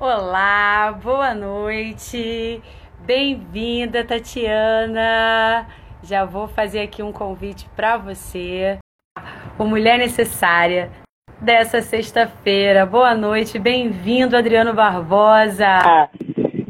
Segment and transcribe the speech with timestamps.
[0.00, 2.62] Olá, boa noite.
[3.04, 5.66] Bem-vinda, Tatiana.
[6.04, 8.78] Já vou fazer aqui um convite para você.
[9.58, 10.92] O Mulher Necessária
[11.40, 12.86] dessa sexta-feira.
[12.86, 16.08] Boa noite, bem-vindo, Adriano Barbosa.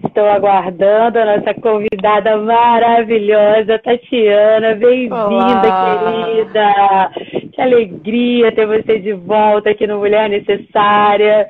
[0.07, 4.75] Estou aguardando a nossa convidada maravilhosa, Tatiana.
[4.75, 7.11] Bem-vinda, querida.
[7.53, 11.47] Que alegria ter você de volta aqui no Mulher Necessária.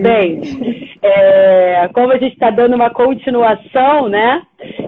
[0.00, 0.40] Bem,
[1.02, 4.42] é, como a gente está dando uma continuação, né?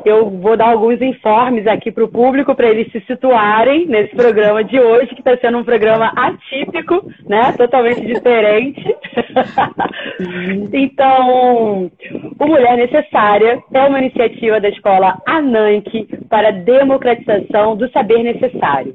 [0.04, 4.64] Eu vou dar alguns informes aqui para o público para eles se situarem nesse programa
[4.64, 7.52] de hoje, que está sendo um programa atípico, né?
[7.56, 8.82] Totalmente diferente.
[10.72, 11.90] então,
[12.38, 18.92] o Mulher Necessária é uma iniciativa da escola ANANC para a democratização do saber necessário.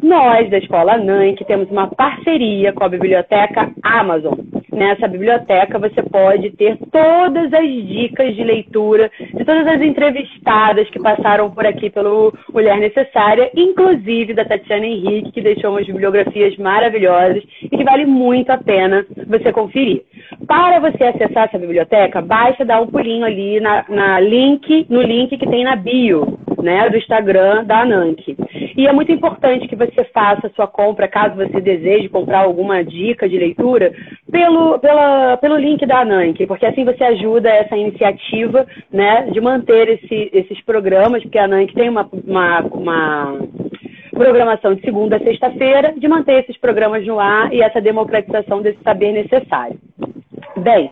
[0.00, 4.34] Nós, da escola ANANC, temos uma parceria com a biblioteca Amazon.
[4.72, 11.00] Nessa biblioteca você pode ter todas as dicas de leitura de todas as entrevistadas que
[11.00, 17.42] passaram por aqui pelo Mulher Necessária, inclusive da Tatiana Henrique, que deixou umas bibliografias maravilhosas
[17.62, 20.02] e que vale muito a pena você conferir.
[20.46, 25.36] Para você acessar essa biblioteca, basta dar um pulinho ali na, na link, no link
[25.36, 28.36] que tem na bio né, do Instagram da Ananke.
[28.76, 32.82] E é muito importante que você faça a sua compra, caso você deseje comprar alguma
[32.84, 33.92] dica de leitura,
[34.30, 39.88] pelo, pela, pelo link da Ananke, porque assim você ajuda essa iniciativa né, de manter
[39.88, 43.38] esse, esses programas, porque a Ananke tem uma, uma, uma
[44.10, 48.82] programação de segunda a sexta-feira, de manter esses programas no ar e essa democratização desse
[48.82, 49.78] saber necessário.
[50.56, 50.90] Bem,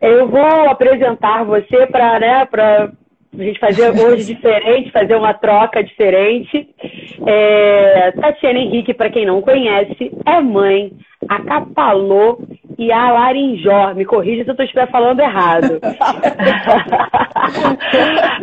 [0.00, 2.46] eu vou apresentar você para né,
[3.38, 6.68] a gente fazer hoje diferente, fazer uma troca diferente.
[7.26, 10.92] É, Tatiana Henrique, para quem não conhece, é mãe,
[11.28, 12.42] acapalou
[12.78, 13.94] e a larinjó.
[13.94, 15.80] Me corrija se eu estiver falando errado.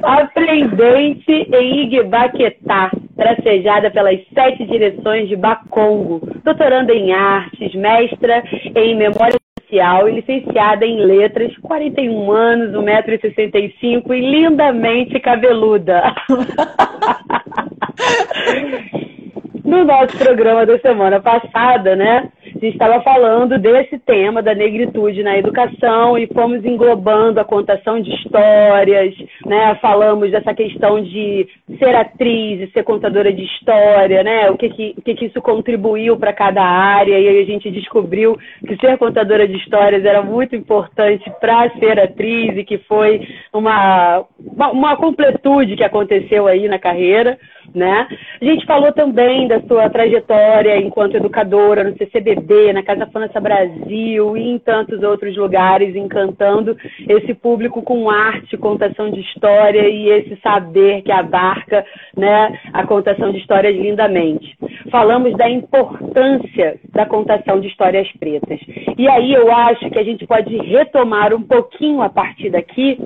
[0.04, 8.44] Aprendente em Igbaquetá, tracejada pelas sete direções de Bacongo, doutoranda em artes, mestra
[8.76, 9.42] em memória
[9.72, 9.80] e
[10.12, 16.14] licenciada em letras, 41 anos, 1,65m e lindamente cabeluda.
[19.64, 22.30] no nosso programa da semana passada, né?
[22.62, 29.16] Estava falando desse tema da negritude na educação e fomos englobando a contação de histórias,
[29.48, 29.74] né?
[29.82, 31.48] Falamos dessa questão de
[31.80, 34.52] ser atriz e ser contadora de história, né?
[34.52, 37.72] O que que, o que, que isso contribuiu para cada área e aí a gente
[37.72, 43.28] descobriu que ser contadora de histórias era muito importante para ser atriz e que foi
[43.52, 47.40] uma, uma, uma completude que aconteceu aí na carreira
[47.74, 48.08] né?
[48.42, 54.38] A gente falou também da sua trajetória enquanto educadora no CCBB, na Casa França Brasil
[54.38, 56.76] e em tantos outros lugares, encantando
[57.08, 61.86] esse público com arte, contação de história e esse saber que abarca,
[62.16, 64.58] né, a contação de histórias lindamente.
[64.90, 68.60] Falamos da importância da contação de histórias pretas.
[68.98, 73.00] E aí eu acho que a gente pode retomar um pouquinho a partir daqui,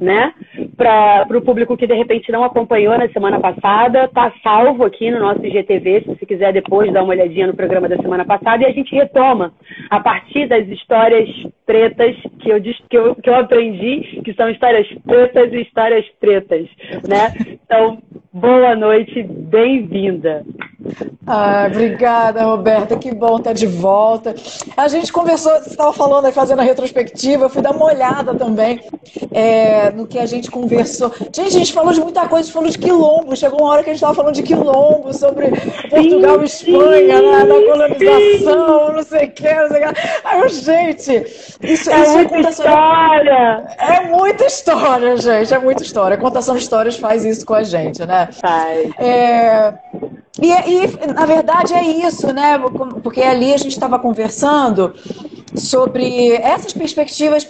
[0.00, 0.32] né,
[0.76, 5.20] para o público que de repente não acompanhou na semana passada, está salvo aqui no
[5.20, 8.66] nosso IGTV, se você quiser depois dar uma olhadinha no programa da semana passada, e
[8.66, 9.52] a gente retoma
[9.90, 11.28] a partir das histórias
[11.66, 16.68] pretas que eu, que eu, que eu aprendi, que são histórias pretas e histórias pretas,
[17.08, 17.32] né?
[17.64, 20.44] Então, boa noite, bem-vinda.
[21.26, 22.96] Ah, obrigada, Roberta.
[22.96, 24.34] Que bom estar de volta.
[24.76, 28.34] A gente conversou, você estava falando aí, fazendo a retrospectiva, eu fui dar uma olhada
[28.34, 28.80] também
[29.32, 31.12] é, no que a gente conversou.
[31.18, 33.36] Gente, a gente falou de muita coisa, a gente falou de quilombo.
[33.36, 35.48] Chegou uma hora que a gente estava falando de quilombo, sobre
[35.90, 40.00] Portugal e Espanha, na, na, colonização, não sei o que, não sei o que.
[40.24, 41.12] Aí eu, gente,
[41.60, 43.76] isso, é isso muita é história.
[43.78, 46.16] É muita história, gente, é muita história.
[46.16, 48.28] A contação de histórias faz isso com a gente, né?
[48.32, 48.90] Faz.
[48.98, 49.74] É...
[50.40, 52.58] E, e, na verdade, é isso, né?
[53.02, 54.94] Porque ali a gente estava conversando
[55.54, 57.46] sobre essas perspectivas,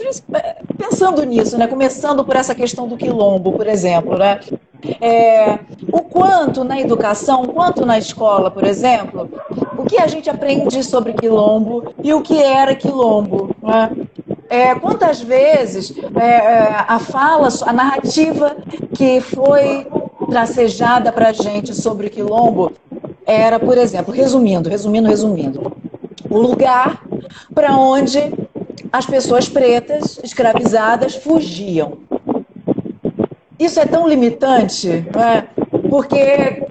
[0.76, 1.66] pensando nisso, né?
[1.66, 4.40] Começando por essa questão do quilombo, por exemplo, né?
[5.00, 5.58] É,
[5.92, 9.28] o quanto na educação, o quanto na escola, por exemplo,
[9.76, 13.90] o que a gente aprende sobre quilombo e o que era quilombo, né?
[14.50, 18.56] É, quantas vezes é, é a fala, a narrativa
[18.94, 19.86] que foi
[20.28, 22.72] tracejada para a gente sobre quilombo
[23.26, 25.76] era, por exemplo, resumindo, resumindo, resumindo,
[26.30, 27.02] o lugar
[27.54, 28.18] para onde
[28.92, 31.98] as pessoas pretas escravizadas fugiam.
[33.58, 35.42] Isso é tão limitante, é?
[35.90, 36.62] porque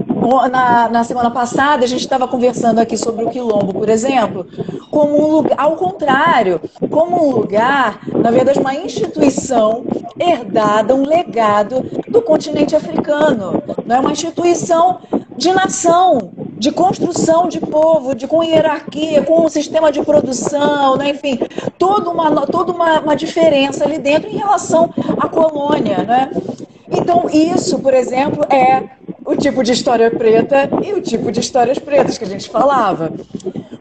[0.50, 4.46] na, na semana passada, a gente estava conversando aqui sobre o quilombo, por exemplo,
[4.92, 9.86] como um lugar, ao contrário, como um lugar, na verdade, uma instituição
[10.20, 13.62] herdada, um legado do continente africano.
[13.86, 15.00] Não é uma instituição
[15.38, 21.12] de nação, de construção de povo, de com hierarquia, com um sistema de produção, né?
[21.12, 21.40] enfim,
[21.78, 26.04] toda, uma, toda uma, uma diferença ali dentro em relação à colônia.
[26.04, 26.32] Né?
[26.92, 28.84] Então, isso, por exemplo, é
[29.28, 33.12] o tipo de história preta e o tipo de histórias pretas que a gente falava.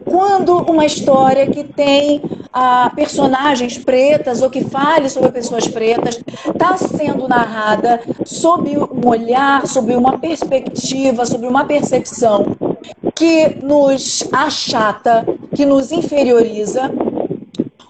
[0.05, 2.21] Quando uma história que tem
[2.53, 9.65] ah, personagens pretas ou que fale sobre pessoas pretas está sendo narrada sob um olhar,
[9.69, 12.57] sob uma perspectiva, sob uma percepção
[13.15, 16.91] que nos achata, que nos inferioriza,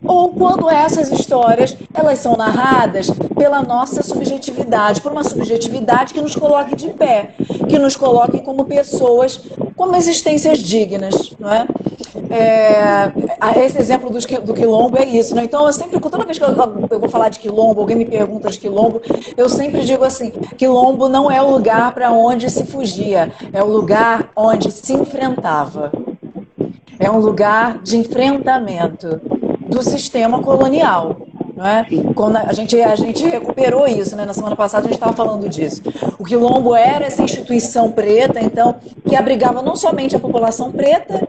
[0.07, 6.35] ou quando essas histórias elas são narradas pela nossa subjetividade, por uma subjetividade que nos
[6.35, 7.35] coloque de pé,
[7.69, 9.41] que nos coloque como pessoas
[9.77, 11.67] como existências dignas, não é?
[12.31, 15.45] é esse exemplo do, do quilombo é isso, né?
[15.45, 16.49] Então eu sempre, toda vez que eu,
[16.91, 19.03] eu vou falar de quilombo, alguém me pergunta de quilombo,
[19.37, 23.67] eu sempre digo assim: quilombo não é o lugar para onde se fugia, é o
[23.67, 25.93] lugar onde se enfrentava.
[26.99, 29.21] É um lugar de enfrentamento
[29.69, 31.17] do sistema colonial.
[31.59, 32.13] É?
[32.13, 34.27] Quando a gente, a gente recuperou isso, né?
[34.27, 35.83] na semana passada a gente estava falando disso.
[36.19, 38.75] O Quilombo era essa instituição preta, então,
[39.09, 41.27] que abrigava não somente a população preta,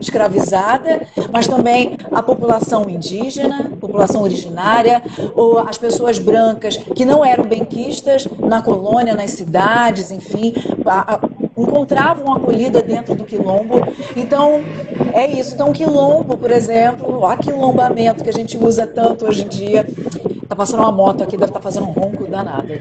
[0.00, 5.02] escravizada, mas também a população indígena, população originária,
[5.34, 10.54] ou as pessoas brancas que não eram benquistas na colônia, nas cidades, enfim,
[11.62, 13.80] encontravam acolhida dentro do quilombo.
[14.16, 14.62] Então,
[15.12, 15.54] é isso.
[15.54, 19.86] Então, quilombo, por exemplo, o aquilombamento que a gente usa tanto hoje em dia,
[20.48, 22.72] Tá passando uma moto aqui, deve estar tá fazendo um ronco danado.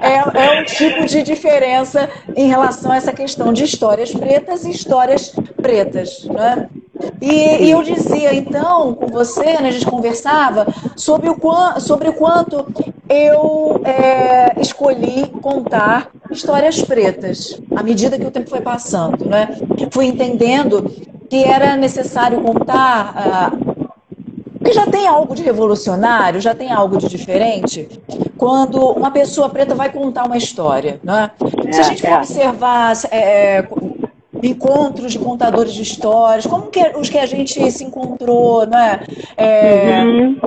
[0.00, 4.70] é, é um tipo de diferença em relação a essa questão de histórias pretas e
[4.70, 6.66] histórias pretas, né?
[7.20, 10.66] E, e, eu dizia, então, com você, né, a gente conversava
[10.96, 11.36] sobre o,
[11.78, 12.66] sobre o quanto
[13.08, 19.24] eu é, escolhi contar histórias pretas à medida que o tempo foi passando.
[19.24, 19.58] Né?
[19.90, 20.90] Fui entendendo
[21.28, 23.12] que era necessário contar.
[23.16, 23.52] Ah,
[24.72, 27.88] já tem algo de revolucionário, já tem algo de diferente,
[28.36, 31.00] quando uma pessoa preta vai contar uma história.
[31.02, 31.30] Né?
[31.70, 32.16] Se a é, gente for é.
[32.16, 33.68] observar é,
[34.42, 39.00] encontros de contadores de histórias, como que, os que a gente se encontrou, né?
[39.36, 40.38] É, uhum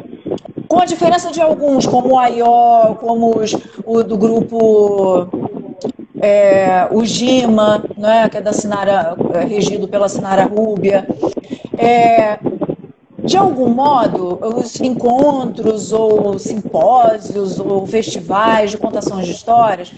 [0.71, 3.53] com a diferença de alguns, como o AIO, como os,
[3.85, 5.27] o do grupo
[6.21, 11.07] é, o GIMA, né, que é da Sinara, é, regido pela Sinara Rúbia.
[11.77, 12.37] É,
[13.31, 19.89] de algum modo, os encontros ou simpósios ou festivais de contações de histórias,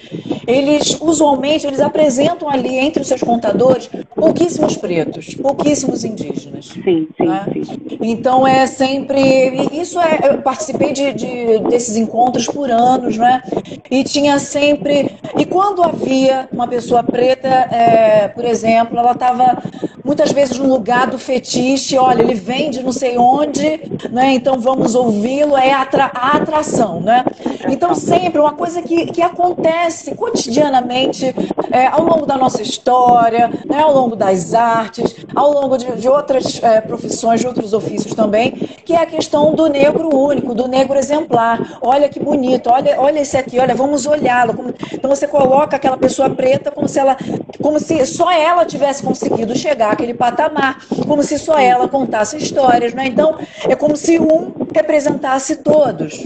[0.46, 6.68] eles usualmente eles apresentam ali entre os seus contadores pouquíssimos pretos, pouquíssimos indígenas.
[6.68, 7.46] Sim, sim, né?
[7.52, 7.98] sim.
[8.02, 13.42] Então é sempre isso é eu participei de, de, desses encontros por anos, né?
[13.90, 19.58] E tinha sempre e quando havia uma pessoa preta, é, por exemplo, ela estava
[20.04, 23.82] muitas vezes no lugar do fetiche, olha, ele vem de não sei onde,
[24.12, 24.34] né?
[24.34, 27.24] Então vamos ouvi-lo, é a, a atração, né?
[27.70, 31.34] Então sempre uma coisa que, que acontece cotidianamente
[31.72, 33.82] é, ao longo da nossa história, né?
[33.82, 38.52] ao longo das artes, ao longo de, de outras é, profissões, de outros ofícios também,
[38.86, 41.80] que é a questão do negro único, do negro exemplar.
[41.82, 44.74] Olha que bonito, olha, olha esse aqui, olha, vamos olhá-lo.
[44.92, 47.18] Então você coloca aquela pessoa preta como se ela,
[47.62, 52.94] como se só ela tivesse conseguido chegar àquele patamar, como se só ela contasse histórias,
[52.94, 53.03] né?
[53.08, 56.26] Então é como se um representasse todos.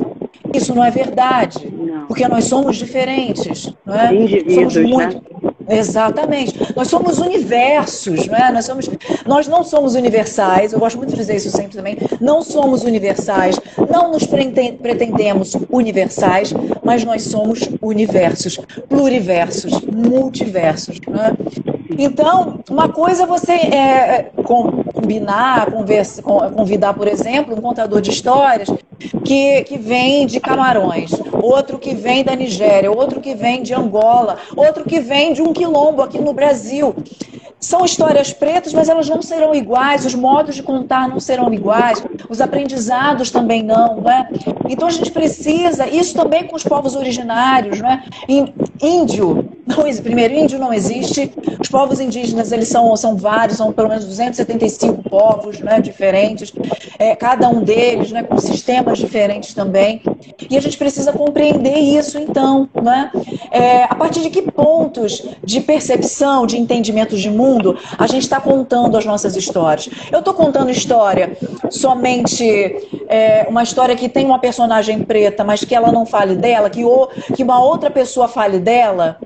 [0.54, 2.08] Isso não é verdade, não.
[2.08, 4.16] porque nós somos diferentes, não é?
[4.16, 5.48] Indivíduos, somos muito, né?
[5.70, 6.74] Exatamente.
[6.76, 8.52] Nós somos universos, não é?
[8.52, 8.90] Nós, somos,
[9.26, 11.98] nós não somos universais, eu gosto muito de dizer isso sempre também.
[12.22, 16.54] Não somos universais, não nos pretendemos universais,
[16.84, 18.58] mas nós somos universos,
[18.88, 21.00] pluriversos, multiversos.
[21.06, 21.34] Não é?
[21.98, 24.32] Então, uma coisa é você é,
[25.08, 28.68] combinar, conversa, convidar, por exemplo, um contador de histórias
[29.24, 31.12] que, que vem de Camarões,
[31.42, 35.54] outro que vem da Nigéria, outro que vem de Angola, outro que vem de um
[35.54, 36.94] quilombo aqui no Brasil.
[37.58, 42.04] São histórias pretas, mas elas não serão iguais, os modos de contar não serão iguais,
[42.30, 44.30] os aprendizados também não, né?
[44.70, 48.04] Então a gente precisa, isso também com os povos originários, né?
[48.82, 53.90] Índio, não, primeiro, índio não existe, os povos indígenas eles são, são vários, são pelo
[53.90, 56.54] menos 275 povos né, diferentes,
[56.98, 60.02] é, cada um deles né, com sistemas diferentes também.
[60.50, 63.12] E a gente precisa compreender isso, então, né?
[63.52, 68.40] É, a partir de que pontos de percepção, de entendimento de mundo, a gente está
[68.40, 69.90] contando as nossas histórias?
[70.12, 71.38] Eu estou contando história
[71.70, 72.44] somente
[73.08, 76.84] é, uma história que tem uma personagem preta, mas que ela não fale dela, que,
[76.84, 79.18] o, que uma outra pessoa fale dela,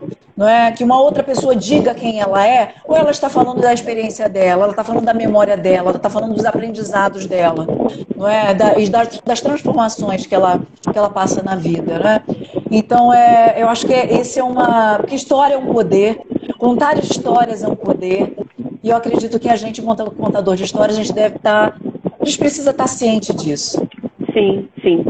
[0.41, 0.71] não é?
[0.71, 4.63] Que uma outra pessoa diga quem ela é, ou ela está falando da experiência dela,
[4.63, 7.67] ela está falando da memória dela, ela está falando dos aprendizados dela,
[8.15, 8.53] não é?
[8.53, 12.21] Das, das, transformações que ela, que ela passa na vida, né?
[12.69, 14.97] Então, é, eu acho que esse é uma.
[14.97, 16.19] Porque história é um poder,
[16.57, 18.35] contar histórias é um poder,
[18.83, 21.71] e eu acredito que a gente, contador de histórias, a gente deve estar.
[21.71, 21.77] Tá,
[22.19, 23.87] a gente precisa estar tá ciente disso.
[24.33, 25.05] Sim, sim.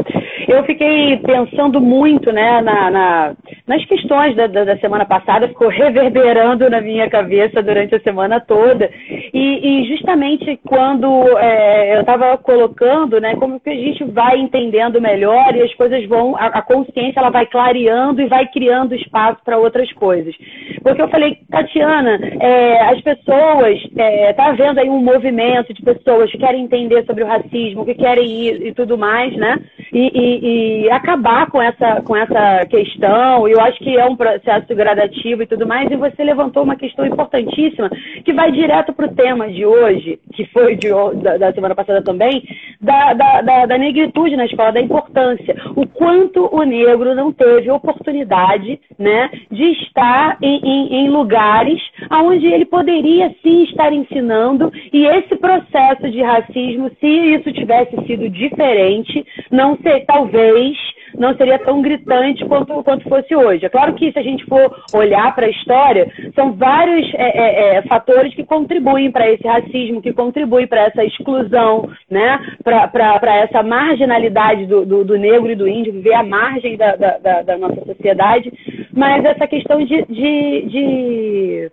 [0.48, 3.34] Eu fiquei pensando muito né, na, na
[3.66, 8.40] nas questões da, da, da, semana passada, ficou reverberando na minha cabeça durante a semana
[8.40, 8.90] toda.
[9.32, 11.06] E, e justamente quando
[11.38, 16.04] é, eu estava colocando, né, como que a gente vai entendendo melhor e as coisas
[16.06, 20.34] vão, a, a consciência ela vai clareando e vai criando espaço para outras coisas.
[20.82, 26.30] Porque eu falei, Tatiana, é, as pessoas, é, tá vendo aí um movimento de pessoas
[26.30, 29.56] que querem entender sobre o racismo, que querem ir e tudo mais, né?
[29.92, 34.74] E, e, e acabar com essa, com essa questão eu acho que é um processo
[34.74, 37.90] gradativo e tudo mais, e você levantou uma questão importantíssima
[38.24, 40.88] que vai direto para o tema de hoje, que foi de,
[41.22, 42.42] da, da, semana passada também,
[42.80, 45.54] da, da, da, negritude na escola, da importância.
[45.76, 51.80] O quanto o negro não teve oportunidade né, de estar em, em, em lugares
[52.10, 58.28] onde ele poderia sim estar ensinando, e esse processo de racismo, se isso tivesse sido
[58.28, 60.76] diferente, não sei, talvez
[61.18, 63.66] não seria tão gritante quanto, quanto fosse hoje.
[63.66, 67.76] É claro que se a gente for olhar para a história, são vários é, é,
[67.76, 72.40] é, fatores que contribuem para esse racismo, que contribuem para essa exclusão, né?
[72.62, 77.42] para essa marginalidade do, do, do, negro e do índio, viver à margem da, da,
[77.42, 78.52] da nossa sociedade,
[78.92, 81.70] mas essa questão de, de, de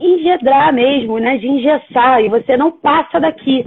[0.00, 1.36] engedrar mesmo, né?
[1.36, 3.64] de engessar, e você não passa daqui.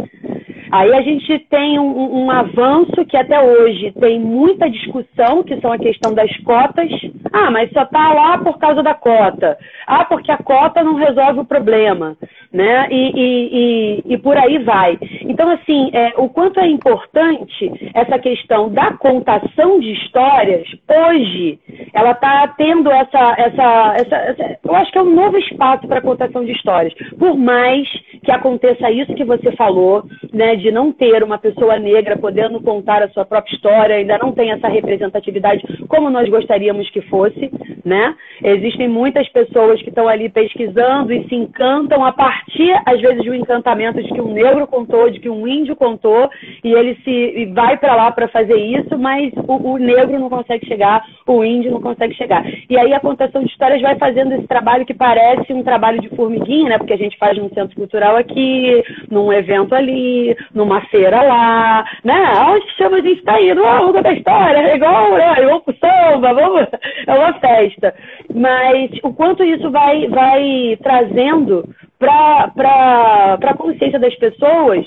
[0.71, 5.71] Aí a gente tem um, um, avanço que até hoje tem muita discussão, que são
[5.71, 6.89] a questão das cotas.
[7.31, 9.57] Ah, mas só está lá por causa da cota.
[9.87, 12.17] Ah, porque a cota não resolve o problema,
[12.51, 12.87] né?
[12.89, 14.97] E, e, e, e por aí vai.
[15.21, 21.59] Então, assim, é, o quanto é importante essa questão da contação de histórias, hoje,
[21.93, 26.01] ela está tendo essa, essa, essa, essa, Eu acho que é um novo espaço para
[26.01, 26.93] contação de histórias.
[27.17, 27.87] Por mais
[28.23, 30.03] que aconteça isso que você falou,
[30.33, 34.31] né, de não ter uma pessoa negra podendo contar a sua própria história, ainda não
[34.31, 37.51] tem essa representatividade como nós gostaríamos que fosse,
[37.83, 38.15] né?
[38.43, 43.29] Existem muitas pessoas que estão ali pesquisando e se encantam a partir, às vezes, de
[43.29, 46.29] um encantamento de que um negro contou, de que um índio contou,
[46.63, 50.65] e ele se vai para lá para fazer isso, mas o, o negro não consegue
[50.67, 52.43] chegar, o índio não consegue chegar.
[52.69, 56.09] E aí a contação de histórias vai fazendo esse trabalho que parece um trabalho de
[56.09, 56.77] formiguinha, né?
[56.77, 62.33] Porque a gente faz num centro cultural aqui, num evento ali, numa feira lá, né?
[62.47, 63.63] Onde chama a gente tá indo?
[63.65, 65.35] A Ruga da História, é igual, né?
[65.35, 66.67] Vamos pro samba, vamos...
[67.07, 67.93] É uma festa.
[68.33, 71.67] Mas o quanto isso vai, vai trazendo
[71.99, 74.85] para a consciência das pessoas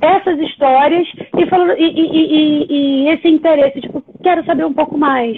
[0.00, 1.06] essas histórias
[1.36, 5.36] e, falando, e, e, e, esse interesse, tipo, quero saber um pouco mais,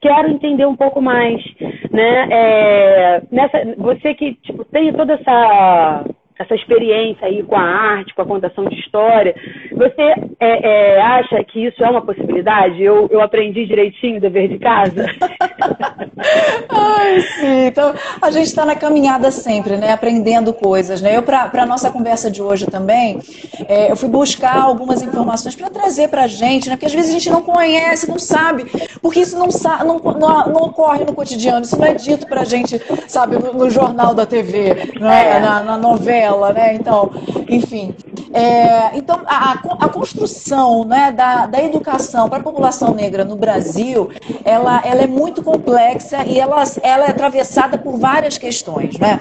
[0.00, 1.42] quero entender um pouco mais,
[1.90, 2.28] né?
[2.30, 6.04] É, nessa, você que tipo, tem toda essa
[6.38, 9.34] essa experiência aí com a arte, com a contação de história,
[9.72, 12.80] você é, é, acha que isso é uma possibilidade?
[12.80, 15.06] Eu, eu aprendi direitinho o dever de casa?
[16.68, 17.66] Ai, sim.
[17.66, 17.92] Então,
[18.22, 19.92] a gente está na caminhada sempre, né?
[19.92, 21.16] Aprendendo coisas, né?
[21.16, 23.18] Eu, para a nossa conversa de hoje também,
[23.66, 26.76] é, eu fui buscar algumas informações para trazer para a gente, né?
[26.76, 28.64] Porque às vezes a gente não conhece, não sabe,
[29.02, 29.48] porque isso não,
[29.84, 33.52] não, não, não ocorre no cotidiano, isso não é dito para a gente, sabe, no,
[33.52, 35.40] no, jornal da TV, né?
[35.40, 36.74] na, na novela dela, né?
[36.74, 37.10] Então,
[37.48, 37.94] enfim.
[38.32, 44.10] É, então, a, a construção né, da, da educação para a população negra no Brasil,
[44.44, 49.20] ela, ela é muito complexa e ela, ela é atravessada por várias questões, né?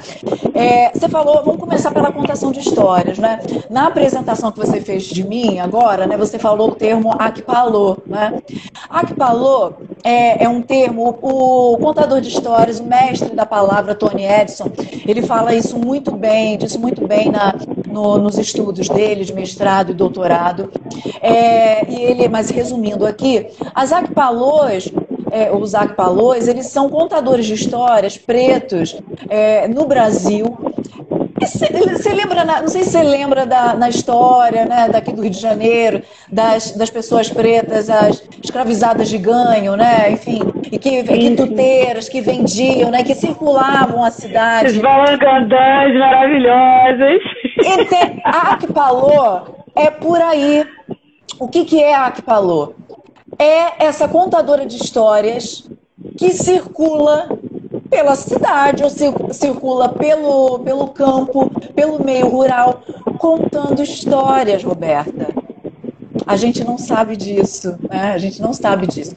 [0.54, 3.40] É, você falou, vamos começar pela contação de histórias, né?
[3.70, 8.42] Na apresentação que você fez de mim agora, né, você falou o termo Akpalô, né?
[8.90, 9.74] Akpalô
[10.04, 14.72] é, é um termo, o contador de histórias, o mestre da palavra, Tony Edson,
[15.06, 17.56] ele fala isso muito bem, disse muito bem na,
[17.88, 20.72] no, nos estudos dele, de mestrado e doutorado.
[21.22, 24.92] É, e ele, mas resumindo aqui, as Akpalôs
[25.32, 28.98] é, os Akpalôs, eles são contadores de histórias pretos
[29.30, 30.58] é, no Brasil
[31.40, 35.40] Você lembra, não sei se você lembra da, na história né, daqui do Rio de
[35.40, 36.02] Janeiro,
[36.32, 40.12] das, das pessoas pretas, as escravizadas de ganho, né?
[40.12, 40.40] Enfim,
[40.72, 43.04] e que, quituteiras que vendiam, né?
[43.04, 44.70] Que circulavam a cidade.
[44.70, 47.22] Os balangandãs maravilhosas.
[47.58, 49.42] E tem, a Akpalô
[49.76, 50.66] é por aí.
[51.40, 52.74] O que, que é a Akpalô?
[53.38, 55.70] É essa contadora de histórias
[56.18, 57.30] que circula
[57.90, 62.82] pela cidade, ou circula pelo, pelo campo, pelo meio rural,
[63.18, 65.28] contando histórias, Roberta.
[66.26, 68.12] A gente não sabe disso, né?
[68.14, 69.16] A gente não sabe disso.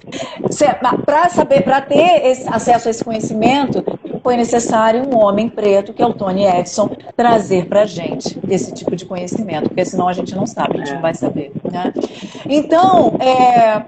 [1.05, 3.85] Para saber, para ter esse, acesso a esse conhecimento,
[4.23, 8.73] foi necessário um homem preto, que é o Tony Edson, trazer para a gente esse
[8.73, 11.51] tipo de conhecimento, porque senão a gente não sabe, a gente não vai saber.
[11.65, 11.93] Né?
[12.49, 13.83] Então, é,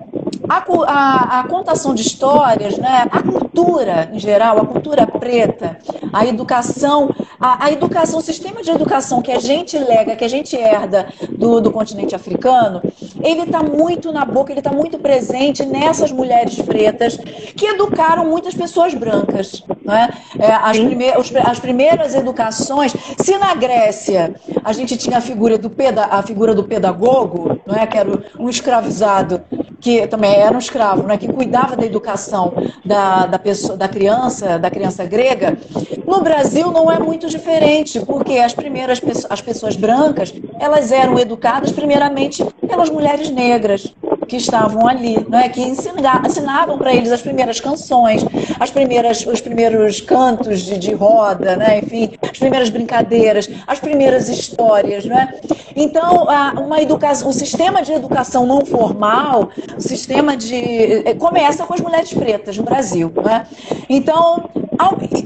[0.49, 5.79] a, a, a, contação de histórias, né, a cultura em geral, a cultura preta,
[6.13, 10.29] a educação, a, a, educação, o sistema de educação que a gente lega, que a
[10.29, 12.83] gente herda do, do continente africano,
[13.23, 18.55] ele está muito na boca, ele está muito presente nessas mulheres pretas que educaram muitas
[18.55, 19.63] pessoas brancas.
[19.85, 20.11] Né?
[20.39, 21.11] É, as, prime
[21.45, 24.35] as primeiras educações, se na Grécia
[24.65, 27.87] a gente tinha a figura do, peda a figura do pedagogo, não é?
[27.87, 29.43] que era um escravizado
[29.83, 34.57] que também era um escravo, né, que cuidava da educação da, da, pessoa, da criança,
[34.57, 35.59] da criança grega,
[36.07, 41.73] no Brasil não é muito diferente, porque as primeiras as pessoas brancas, elas eram educadas
[41.73, 43.93] primeiramente pelas mulheres negras
[44.33, 45.47] que estavam ali, não é?
[45.51, 48.25] que ensinavam para eles as primeiras canções,
[48.59, 51.81] as primeiras, os primeiros cantos de, de roda, né?
[51.81, 55.05] enfim, as primeiras brincadeiras, as primeiras histórias.
[55.05, 55.39] Não é?
[55.77, 60.55] Então, uma educação, o sistema de educação não formal, o sistema de.
[60.55, 63.13] Eh, começa com as mulheres pretas no Brasil.
[63.15, 63.47] Não é?
[63.87, 64.49] Então,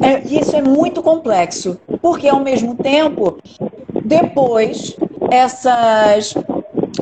[0.02, 3.38] é, isso é muito complexo, porque ao mesmo tempo,
[4.04, 4.96] depois,
[5.30, 6.34] essas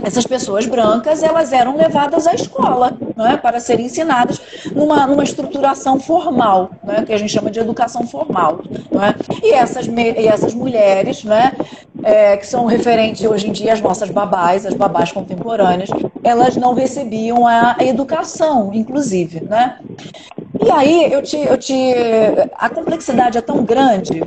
[0.03, 2.97] essas pessoas brancas elas eram levadas à escola
[3.31, 3.37] é?
[3.37, 4.41] para serem ensinadas
[4.75, 7.05] numa, numa estruturação formal, não é?
[7.05, 8.61] que a gente chama de educação formal.
[8.93, 9.47] É?
[9.47, 11.53] e, essas, e essas mulheres, é?
[12.03, 15.89] É, que são referentes hoje em dia às nossas babás, as babás contemporâneas,
[16.23, 19.41] elas não recebiam a, a educação, inclusive.
[19.41, 19.79] Né?
[20.63, 21.75] E aí eu te, eu te.
[22.57, 24.23] A complexidade é tão grande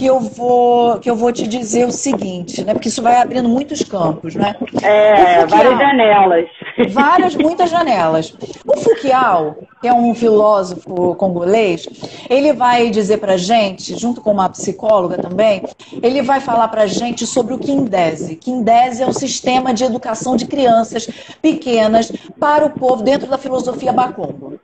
[0.00, 2.72] que eu vou, que eu vou te dizer o seguinte, né?
[2.72, 4.56] Porque isso vai abrindo muitos campos, né?
[4.82, 6.46] É, várias janelas.
[6.88, 8.34] Várias, muitas janelas.
[8.66, 11.86] O Foucault, que é um filósofo congolês,
[12.30, 15.62] ele vai dizer pra gente, junto com uma psicóloga também,
[16.02, 18.36] ele vai falar pra gente sobre o Kindese.
[18.36, 21.06] Kindese é o sistema de educação de crianças
[21.42, 24.58] pequenas para o povo dentro da filosofia Bakongo.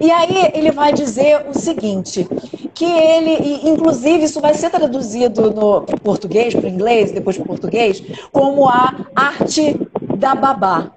[0.00, 2.26] E aí ele vai dizer o seguinte,
[2.74, 7.46] que ele, inclusive isso vai ser traduzido no português, para o inglês, depois para o
[7.46, 9.76] português, como a arte
[10.16, 10.90] da babá.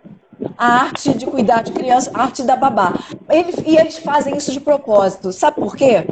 [0.58, 2.94] A arte de cuidar de criança, a arte da babá.
[3.30, 5.32] Ele, e eles fazem isso de propósito.
[5.32, 6.06] Sabe por quê?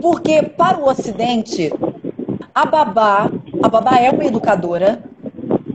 [0.00, 1.72] Porque para o Ocidente,
[2.54, 3.30] a babá,
[3.62, 5.02] a babá é uma educadora,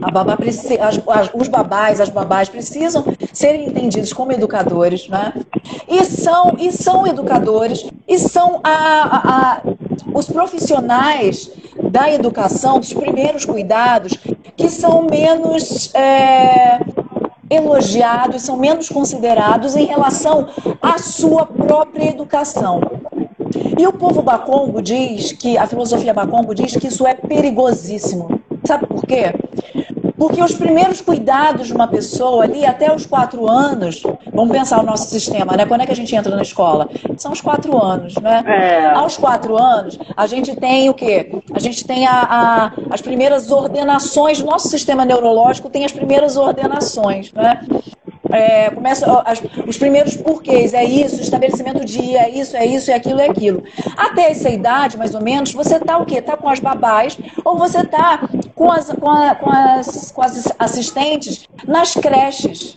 [0.04, 5.32] a babá precisa, as, as, os babás, as babás precisam serem entendidos como educadores, né?
[5.88, 9.60] E são, e são educadores, e são a, a, a,
[10.12, 11.50] os profissionais
[11.90, 14.12] da educação, dos primeiros cuidados,
[14.56, 16.80] que são menos é,
[17.48, 20.48] elogiados, são menos considerados em relação
[20.82, 22.80] à sua própria educação.
[23.78, 28.40] E o povo Bacongo diz que, a filosofia Bacongo diz que isso é perigosíssimo.
[28.64, 29.34] Sabe por quê?
[30.16, 34.82] Porque os primeiros cuidados de uma pessoa ali, até os quatro anos, vamos pensar o
[34.82, 35.66] nosso sistema, né?
[35.66, 36.88] Quando é que a gente entra na escola?
[37.16, 38.42] São os quatro anos, né?
[38.46, 38.86] É.
[38.90, 41.30] Aos quatro anos, a gente tem o quê?
[41.52, 47.32] A gente tem a, a, as primeiras ordenações, nosso sistema neurológico tem as primeiras ordenações,
[47.32, 47.60] né?
[48.34, 52.94] É, começa as, os primeiros porquês, é isso, estabelecimento de é isso, é isso, é
[52.94, 53.62] aquilo, é aquilo.
[53.96, 56.20] Até essa idade, mais ou menos, você tá o quê?
[56.20, 60.52] Tá com as babás ou você tá com as, com, a, com as, com as
[60.58, 62.74] assistentes nas creches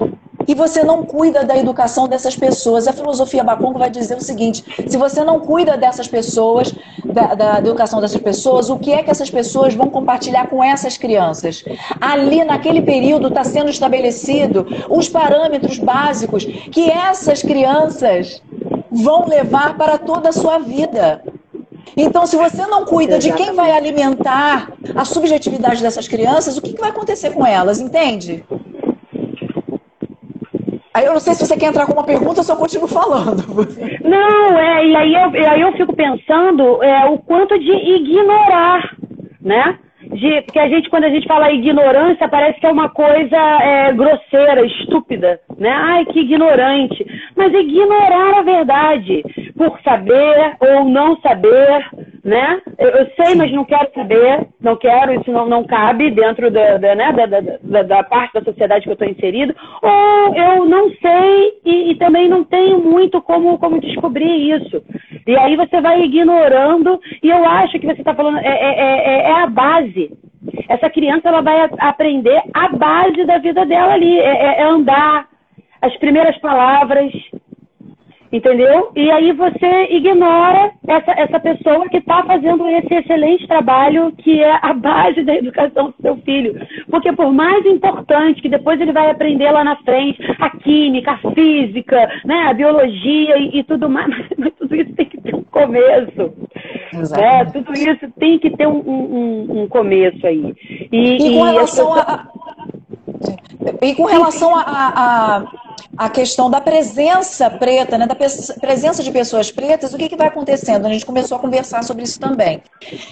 [0.47, 2.87] e você não cuida da educação dessas pessoas.
[2.87, 6.73] A filosofia Bacongo vai dizer o seguinte: se você não cuida dessas pessoas,
[7.05, 10.97] da, da, educação dessas pessoas, o que é que essas pessoas vão compartilhar com essas
[10.97, 11.63] crianças?
[11.99, 18.41] Ali, naquele período, está sendo estabelecido os parâmetros básicos que essas crianças
[18.89, 21.21] vão levar para toda a sua vida.
[21.95, 26.73] Então, se você não cuida de quem vai alimentar a subjetividade dessas crianças, o que,
[26.73, 28.45] que vai acontecer com elas, entende?
[30.97, 33.43] Aí eu não sei se você quer entrar com uma pergunta eu continuo falando.
[34.03, 38.95] Não, é, e aí eu, aí eu fico pensando é, o quanto de ignorar,
[39.39, 39.77] né?
[40.13, 40.41] de.
[40.41, 44.65] Porque a gente, quando a gente fala ignorância, parece que é uma coisa é, grosseira,
[44.65, 45.69] estúpida, né?
[45.69, 47.05] Ai, que ignorante.
[47.35, 49.23] Mas ignorar a verdade
[49.55, 51.85] por saber ou não saber,
[52.27, 52.61] né?
[52.77, 56.77] Eu, eu sei, mas não quero saber, não quero, isso não, não cabe dentro da,
[56.77, 57.25] da, né, da,
[57.61, 61.95] da, da parte da sociedade que eu estou inserido, ou eu não sei e, e
[61.95, 64.83] também não tenho muito como, como descobrir isso.
[65.25, 69.21] E aí você vai ignorando, e eu acho que você está falando, é, é, é,
[69.29, 70.11] é, a base.
[70.67, 75.27] Essa criança ela vai aprender a base da vida dela ali, é, é, é andar,
[75.81, 77.09] as primeiras palavras,
[78.31, 78.91] entendeu?
[78.95, 84.59] E aí você ignora essa, essa pessoa que está fazendo esse excelente trabalho que é
[84.61, 86.55] a base da educação do seu filho.
[86.89, 91.31] Porque por mais importante que depois ele vai aprender lá na frente, a química, a
[91.33, 95.43] física, né, a biologia e, e tudo mais, mas tudo isso tem que ter um
[95.43, 96.33] começo.
[96.93, 97.45] Né?
[97.53, 100.53] Tudo isso tem que ter um, um, um começo aí.
[100.91, 102.07] E, e com relação pessoas...
[102.07, 102.27] a...
[103.81, 105.66] E com relação a, a
[105.97, 110.27] a questão da presença preta, né, da presença de pessoas pretas, o que, que vai
[110.27, 110.85] acontecendo?
[110.85, 112.61] A gente começou a conversar sobre isso também.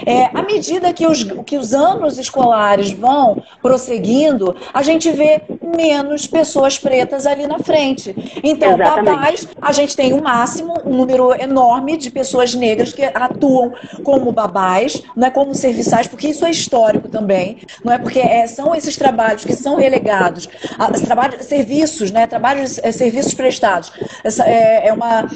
[0.06, 5.42] É, à medida que os, que os anos escolares vão prosseguindo, a gente vê
[5.76, 8.16] menos pessoas pretas ali na frente.
[8.44, 13.04] Então, babás, a gente tem o um máximo, um número enorme de pessoas negras que
[13.04, 13.74] atuam
[14.04, 18.48] como babás, não é como serviçais, porque isso é histórico também, não é porque é,
[18.48, 20.48] são esses trabalhos que são relegados,
[20.78, 23.92] a, trabalhos, serviços, né, trabalhos é, serviços prestados.
[24.24, 25.30] Essa, é, é, uma,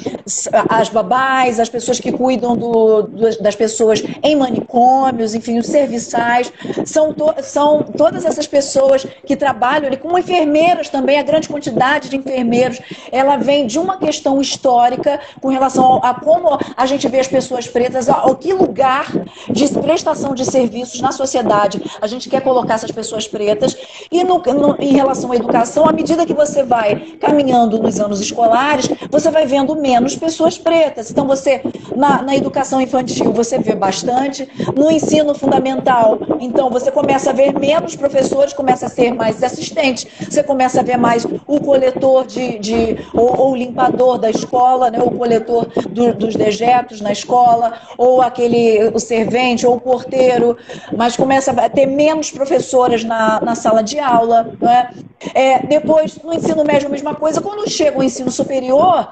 [0.68, 6.52] as babás, as pessoas que cuidam do, do, das pessoas em manicômios, enfim, os serviçais,
[6.84, 12.08] são, to, são todas essas pessoas que trabalham ali, como enfermeiras também, a grande quantidade
[12.08, 12.80] de enfermeiros,
[13.12, 17.28] ela vem de uma questão histórica com relação a, a como a gente vê as
[17.28, 19.06] pessoas pretas, ao que lugar
[19.50, 23.76] de prestação de serviços na sociedade a gente quer colocar essas pessoas pretas,
[24.10, 28.20] e no, no, em relação à educação, à medida que você vai caminhando nos anos
[28.20, 31.10] escolares, você vai vendo menos pessoas pretas.
[31.10, 31.62] Então, você,
[31.96, 34.48] na, na educação infantil, você vê bastante.
[34.74, 40.06] No ensino fundamental, então, você começa a ver menos professores, começa a ser mais assistentes.
[40.28, 45.00] Você começa a ver mais o coletor de, de ou, ou limpador da escola, né,
[45.02, 50.56] o coletor do, dos dejetos na escola, ou aquele, o servente, ou o porteiro,
[50.96, 54.50] mas começa a ter menos professoras na, na sala de aula.
[54.62, 55.10] É?
[55.34, 59.08] É, depois, no ensino médio, mesma coisa quando chega o ensino superior.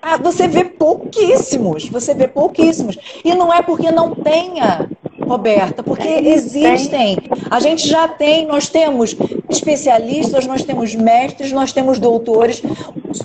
[0.00, 2.96] Ah, você vê pouquíssimos, você vê pouquíssimos.
[3.24, 4.88] E não é porque não tenha,
[5.24, 7.16] Roberta, porque existem.
[7.50, 9.16] A gente já tem, nós temos
[9.48, 12.62] especialistas, nós temos mestres, nós temos doutores,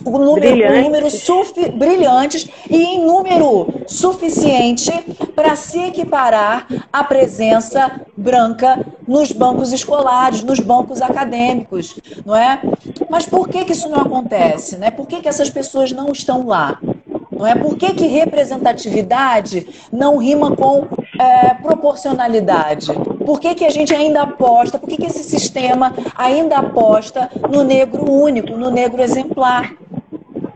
[0.06, 4.92] um número, um número sufi, brilhantes e em número suficiente
[5.36, 12.62] para se equiparar à presença branca nos bancos escolares, nos bancos acadêmicos, não é?
[13.10, 14.78] Mas por que, que isso não acontece?
[14.78, 14.92] Né?
[14.92, 16.80] Por que, que essas pessoas não estão lá?
[17.32, 17.56] Não é?
[17.56, 20.88] Por que, que representatividade não rima com
[21.20, 22.88] é, proporcionalidade?
[23.26, 27.64] Por que, que a gente ainda aposta, por que, que esse sistema ainda aposta no
[27.64, 29.74] negro único, no negro exemplar?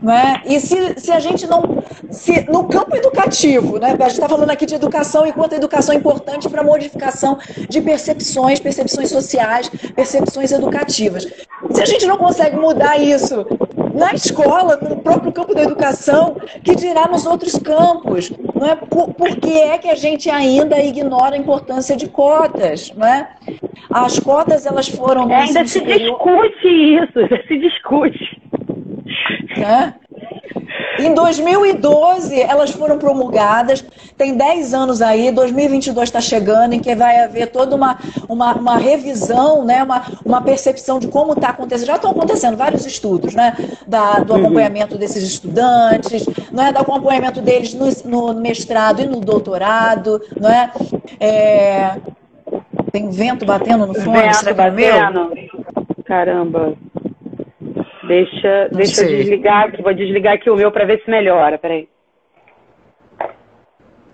[0.00, 0.42] Né?
[0.44, 1.82] E se, se a gente não.
[2.10, 3.88] Se, no campo educativo, né?
[3.88, 7.38] a gente está falando aqui de educação, enquanto a educação é importante para a modificação
[7.70, 11.26] de percepções, percepções sociais, percepções educativas.
[11.70, 13.46] Se a gente não consegue mudar isso
[13.94, 18.30] na escola, no próprio campo da educação, que dirá nos outros campos.
[18.54, 18.76] Não é?
[18.76, 22.92] Por, por que é que a gente ainda ignora a importância de cotas?
[22.96, 23.28] Não é?
[23.90, 25.30] As cotas elas foram.
[25.30, 28.42] É, ainda se discute isso, ainda se discute.
[29.56, 29.94] Né?
[30.98, 33.84] Em 2012, elas foram promulgadas,
[34.16, 38.76] tem 10 anos aí, 2022 está chegando, em que vai haver toda uma, uma, uma
[38.76, 41.86] revisão, né, uma, uma percepção de como está acontecendo.
[41.86, 44.40] Já estão acontecendo vários estudos né, da, do uhum.
[44.40, 50.20] acompanhamento desses estudantes, não é, do acompanhamento deles no, no mestrado e no doutorado.
[50.40, 50.70] Não é?
[51.20, 51.96] é
[52.92, 54.12] tem vento batendo no fundo?
[54.12, 55.30] Vento batendo.
[56.04, 56.74] Caramba.
[58.06, 61.88] Deixa, deixa eu desligar aqui, vou desligar aqui o meu para ver se melhora, peraí.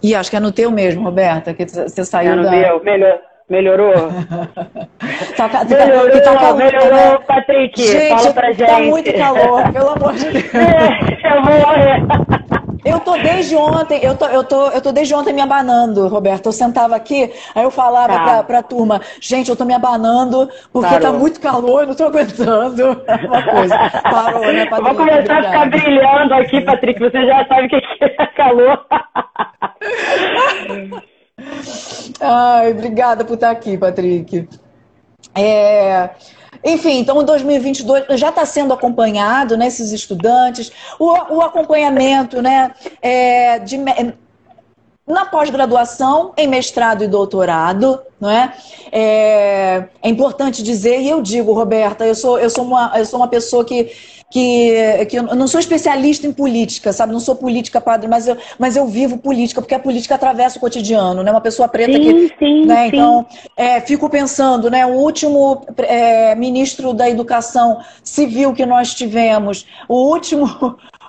[0.02, 2.50] E acho que é no teu mesmo, Roberta, que você saiu é no da...
[2.50, 3.92] meu, melhor, melhorou?
[5.36, 7.18] tá, tá, melhorou, tá calor, melhorou, né?
[7.26, 8.66] Patrick, gente, fala pra gente.
[8.66, 10.54] Tá muito calor, pelo amor de Deus.
[10.54, 12.49] É, eu vou morrer.
[12.84, 16.46] Eu tô desde ontem, eu tô, eu tô, eu tô desde ontem me abanando, Roberto.
[16.46, 18.22] Eu sentava aqui, aí eu falava tá.
[18.22, 21.12] pra, pra turma, gente, eu tô me abanando porque tá Parou.
[21.12, 22.84] tá muito calor, eu não tô aguentando.
[23.26, 23.78] Uma coisa.
[24.02, 24.82] Parou, né, Patrick?
[24.82, 25.40] Vou começar Obrigada.
[25.40, 27.00] a ficar brilhando aqui, Patrick.
[27.00, 28.86] Você já sabe o que é calor.
[32.20, 34.48] Ai, obrigada por estar aqui, Patrick.
[35.34, 36.10] É,
[36.64, 42.72] enfim, então em 2022 já está sendo acompanhado, né, esses estudantes, o, o acompanhamento, né,
[43.00, 43.78] é, de,
[45.06, 48.52] na pós-graduação, em mestrado e doutorado, não é?
[48.92, 49.84] é?
[50.02, 50.08] é?
[50.08, 53.64] importante dizer, e eu digo, Roberta, eu sou, eu sou, uma, eu sou uma pessoa
[53.64, 53.90] que
[54.30, 57.12] que, que eu não sou especialista em política, sabe?
[57.12, 60.60] Não sou política padre, mas eu, mas eu vivo política, porque a política atravessa o
[60.60, 61.30] cotidiano, né?
[61.32, 62.34] Uma pessoa preta sim, que.
[62.38, 62.82] Sim, né?
[62.82, 62.96] sim.
[62.96, 64.86] Então, é, fico pensando, né?
[64.86, 70.46] O último é, ministro da Educação Civil que nós tivemos, o último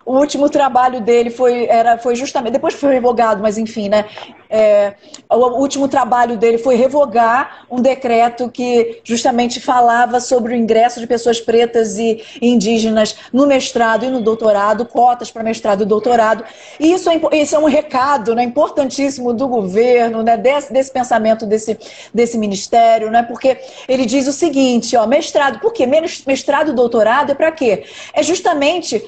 [0.06, 2.54] o último trabalho dele foi, era, foi justamente.
[2.54, 4.06] Depois foi revogado, mas enfim, né?
[4.50, 4.96] É,
[5.30, 11.08] o último trabalho dele foi revogar um decreto que justamente falava sobre o ingresso de
[11.08, 16.44] pessoas pretas e indígenas no mestrado e no doutorado, cotas para mestrado e doutorado.
[16.80, 21.46] E isso é, isso é um recado né, importantíssimo do governo, né, desse, desse pensamento
[21.46, 21.78] desse,
[22.14, 25.88] desse ministério, né, porque ele diz o seguinte: ó, mestrado, por quê?
[26.28, 27.86] Mestrado e doutorado é para quê?
[28.14, 29.02] É justamente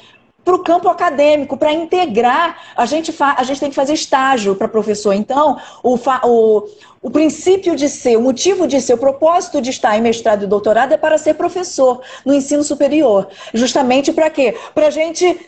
[0.44, 2.58] para o campo acadêmico, para integrar.
[2.76, 5.14] A gente, a gente tem que fazer estágio para professor.
[5.14, 6.70] Então, o, o,
[7.02, 10.48] o princípio de ser, o motivo de ser, o propósito de estar em mestrado e
[10.48, 13.28] doutorado é para ser professor no ensino superior.
[13.54, 14.58] Justamente para quê?
[14.74, 15.40] Para a gente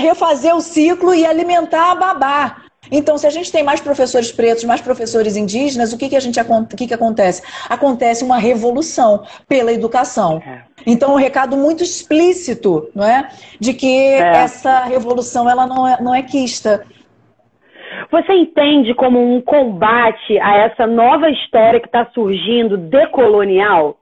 [0.00, 2.63] refazer o ciclo e alimentar a babá.
[2.90, 6.20] Então, se a gente tem mais professores pretos, mais professores indígenas, o que, que, a
[6.20, 7.42] gente, o que, que acontece?
[7.68, 10.42] Acontece uma revolução pela educação.
[10.46, 10.62] É.
[10.86, 13.28] Então, um recado muito explícito, não é?
[13.58, 14.36] De que é.
[14.44, 16.84] essa revolução ela não é, não é quista.
[18.10, 23.98] Você entende como um combate a essa nova história que está surgindo decolonial?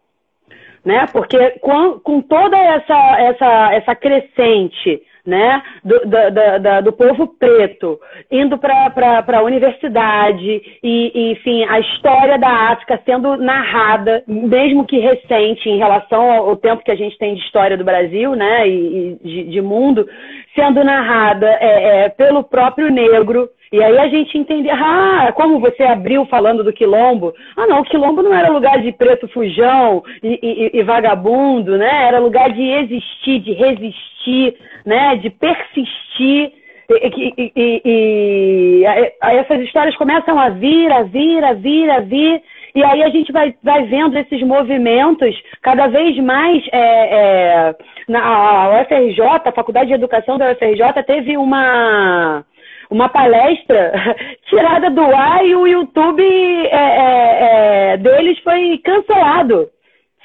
[0.85, 1.07] Né?
[1.13, 7.99] Porque com, com toda essa, essa, essa crescente né, do, do, do, do povo preto,
[8.31, 14.99] indo para a universidade, e, e, enfim, a história da África sendo narrada, mesmo que
[14.99, 19.19] recente, em relação ao, tempo que a gente tem de história do Brasil, né, e,
[19.23, 20.09] e de, de, mundo,
[20.57, 23.49] sendo narrada é, é, pelo próprio negro.
[23.73, 27.33] E aí a gente entende, ah, como você abriu falando do quilombo.
[27.57, 32.07] Ah, não, o quilombo não era lugar de preto fujão e, e, e vagabundo, né?
[32.07, 35.17] Era lugar de existir, de resistir, né?
[35.17, 36.53] De persistir.
[36.91, 38.85] E, e, e,
[39.23, 42.43] essas histórias começam a vir, a vir, a vir, a vir.
[42.75, 46.63] E aí a gente vai, vai vendo esses movimentos cada vez mais.
[46.73, 47.75] É, é,
[48.07, 52.45] na UFRJ, a Faculdade de Educação da UFRJ, teve uma
[52.93, 53.93] uma palestra
[54.49, 59.69] tirada do ar e o YouTube é, é, é, deles foi cancelado.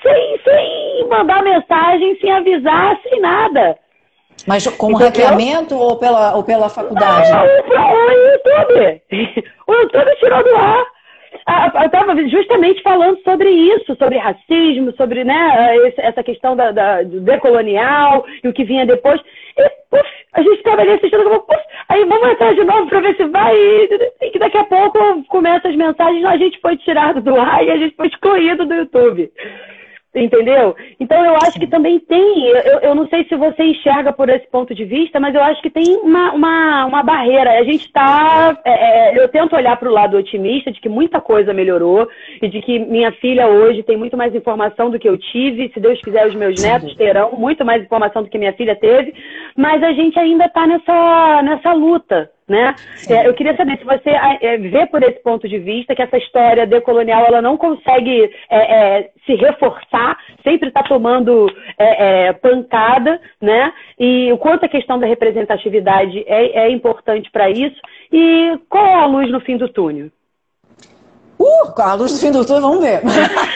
[0.04, 3.78] Sem, sem mandar mensagem, sem avisar, sem nada.
[4.46, 5.26] Mas como Entendeu?
[5.26, 7.32] hackeamento ou pela, ou pela faculdade?
[7.32, 9.02] Não, o YouTube.
[9.68, 10.86] O YouTube tirou do ar.
[11.82, 17.20] Eu estava justamente falando sobre isso, sobre racismo, sobre né, essa questão da, da, do
[17.20, 19.20] decolonial e o que vinha depois.
[19.58, 23.26] E, puf, a gente ali assistindo, puf, aí vamos entrar de novo para ver se
[23.26, 23.56] vai.
[23.56, 27.72] E que daqui a pouco começam as mensagens, a gente foi tirado do ar e
[27.72, 29.32] a gente foi excluído do YouTube.
[30.18, 30.76] Entendeu?
[31.00, 34.48] Então eu acho que também tem, eu, eu não sei se você enxerga por esse
[34.48, 37.52] ponto de vista, mas eu acho que tem uma, uma, uma barreira.
[37.52, 38.58] A gente está.
[38.66, 42.08] É, é, eu tento olhar para o lado otimista de que muita coisa melhorou
[42.42, 45.72] e de que minha filha hoje tem muito mais informação do que eu tive.
[45.72, 49.14] Se Deus quiser, os meus netos terão muito mais informação do que minha filha teve,
[49.56, 52.76] mas a gente ainda está nessa, nessa luta né?
[53.10, 56.18] É, eu queria saber se você é, vê por esse ponto de vista que essa
[56.18, 58.58] história decolonial ela não consegue é,
[59.00, 63.74] é se reforçar, sempre está tomando é, é, pancada, né?
[64.00, 67.80] E o quanto a questão da representatividade é, importante para isso
[68.12, 70.10] e qual é a luz no fim do túnel?
[71.40, 73.02] Uh, a luz do fim do túnel, vamos ver.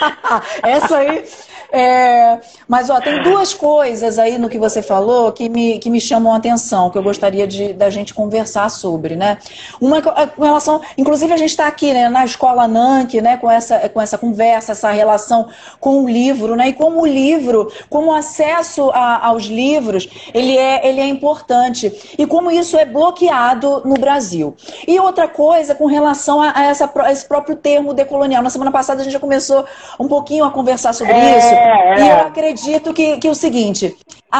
[0.63, 1.23] Essa aí
[1.71, 6.01] é, mas ó, tem duas coisas aí no que você falou que me, que me
[6.01, 9.37] chamam a atenção, que eu gostaria de, da gente conversar sobre, né?
[9.79, 13.49] Uma é com relação, inclusive a gente está aqui né, na escola Nank, né, com
[13.49, 15.47] essa, com essa conversa, essa relação
[15.79, 16.69] com o livro, né?
[16.69, 22.15] E como o livro, como o acesso a, aos livros, ele é, ele é importante.
[22.17, 24.57] E como isso é bloqueado no Brasil.
[24.85, 28.43] E outra coisa com relação a, a, essa, a esse próprio termo decolonial.
[28.43, 29.65] Na semana passada a gente já começou
[29.99, 31.37] um pouquinho a conversar sobre é...
[31.37, 31.47] isso.
[31.47, 32.21] É, e eu é.
[32.21, 33.95] acredito que, que é o seguinte,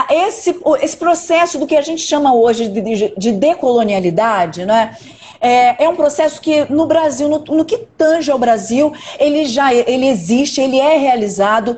[0.10, 4.98] esse, esse processo do que a gente chama hoje de, de, de decolonialidade, né?
[5.44, 9.74] É, é, um processo que no Brasil, no, no, que tange ao Brasil, ele já
[9.74, 11.78] ele existe, ele é realizado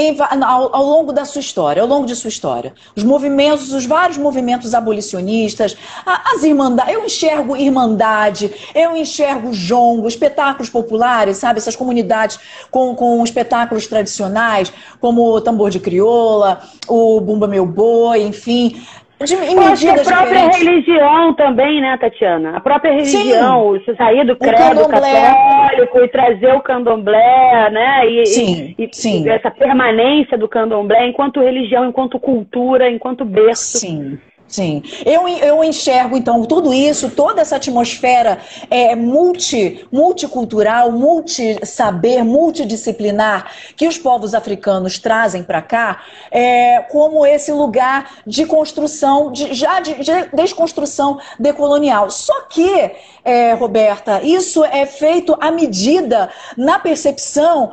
[0.00, 2.72] em, ao, ao, longo da sua história, ao longo de sua história.
[2.96, 10.70] Os movimentos, os vários movimentos abolicionistas, as irmandades, eu enxergo irmandade, eu enxergo jongo, espetáculos
[10.70, 11.58] populares, sabe?
[11.58, 12.38] Essas comunidades
[12.70, 18.80] com, com espetáculos tradicionais, como o tambor de crioula, o Bumba Meu Boi, enfim.
[19.24, 20.58] De, em medidas a própria diferentes.
[20.58, 22.56] religião também, né, Tatiana?
[22.56, 23.94] A própria religião, Sim.
[23.94, 28.08] sair do credo católico e trazer o candomblé, né?
[28.08, 29.24] E, sim, e, sim.
[29.24, 33.78] e essa permanência do candomblé enquanto religião, enquanto cultura, enquanto berço.
[33.78, 34.18] Sim.
[34.50, 43.52] Sim, eu, eu enxergo então tudo isso, toda essa atmosfera é, multi, multicultural, multi-saber, multidisciplinar
[43.76, 49.78] que os povos africanos trazem para cá, é, como esse lugar de construção, de, já
[49.78, 52.10] de, de desconstrução decolonial.
[52.10, 52.90] Só que,
[53.24, 57.70] é, Roberta, isso é feito à medida, na percepção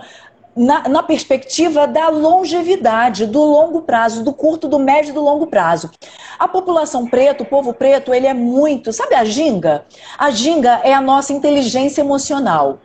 [0.58, 5.46] na, na, perspectiva da longevidade, do longo prazo, do curto, do médio e do longo
[5.48, 5.92] prazo.
[6.40, 8.92] A população preta, o povo preto, ele é muito.
[8.92, 9.86] Sabe a ginga?
[10.18, 12.80] A ginga é a nossa inteligência emocional.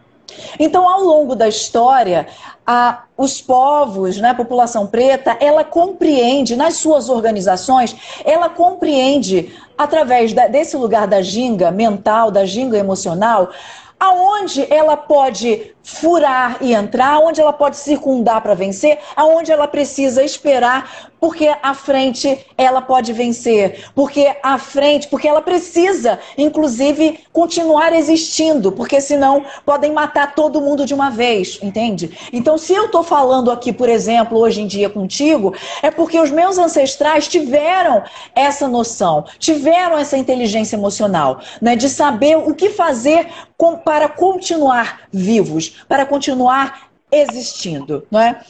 [0.59, 2.27] Então, ao longo da história,
[2.67, 10.33] a, os povos, né, a população preta, ela compreende, nas suas organizações, ela compreende, através
[10.33, 13.51] da, desse lugar da ginga mental, da ginga emocional,
[13.99, 20.23] aonde ela pode furar e entrar, aonde ela pode circundar para vencer, aonde ela precisa
[20.23, 27.93] esperar, porque à frente ela pode vencer, porque à frente, porque ela precisa, inclusive, continuar
[27.93, 32.11] existindo, porque senão podem matar todo mundo de uma vez, entende?
[32.33, 36.33] Então, se eu estou falando aqui, por exemplo, hoje em dia contigo, é porque os
[36.33, 38.03] meus ancestrais tiveram
[38.35, 45.03] essa noção, tiveram essa inteligência emocional, né, de saber o que fazer com, para continuar
[45.13, 48.41] vivos, para continuar existindo, não é?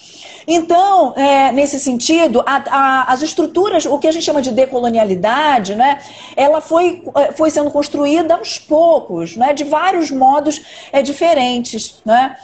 [0.46, 5.74] Então, é, nesse sentido, a, a, as estruturas, o que a gente chama de decolonialidade,
[5.74, 6.00] né,
[6.36, 12.36] ela foi, é, foi sendo construída aos poucos, né, de vários modos é, diferentes, né?